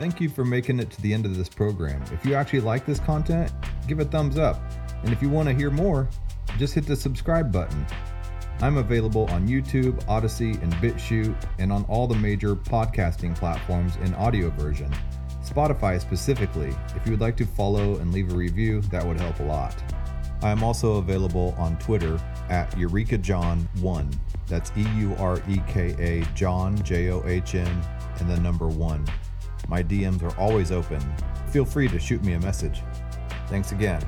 [0.01, 2.03] Thank you for making it to the end of this program.
[2.11, 3.51] If you actually like this content,
[3.87, 4.59] give a thumbs up.
[5.03, 6.09] And if you want to hear more,
[6.57, 7.85] just hit the subscribe button.
[8.61, 14.15] I'm available on YouTube, Odysee, and BitChute, and on all the major podcasting platforms in
[14.15, 14.91] audio version.
[15.43, 16.75] Spotify specifically.
[16.95, 19.75] If you would like to follow and leave a review, that would help a lot.
[20.41, 24.17] I am also available on Twitter at EurekaJohn1.
[24.47, 27.83] That's E U R E K A John J O H N
[28.17, 29.05] and the number 1.
[29.71, 30.99] My DMs are always open.
[31.47, 32.83] Feel free to shoot me a message.
[33.47, 34.01] Thanks again.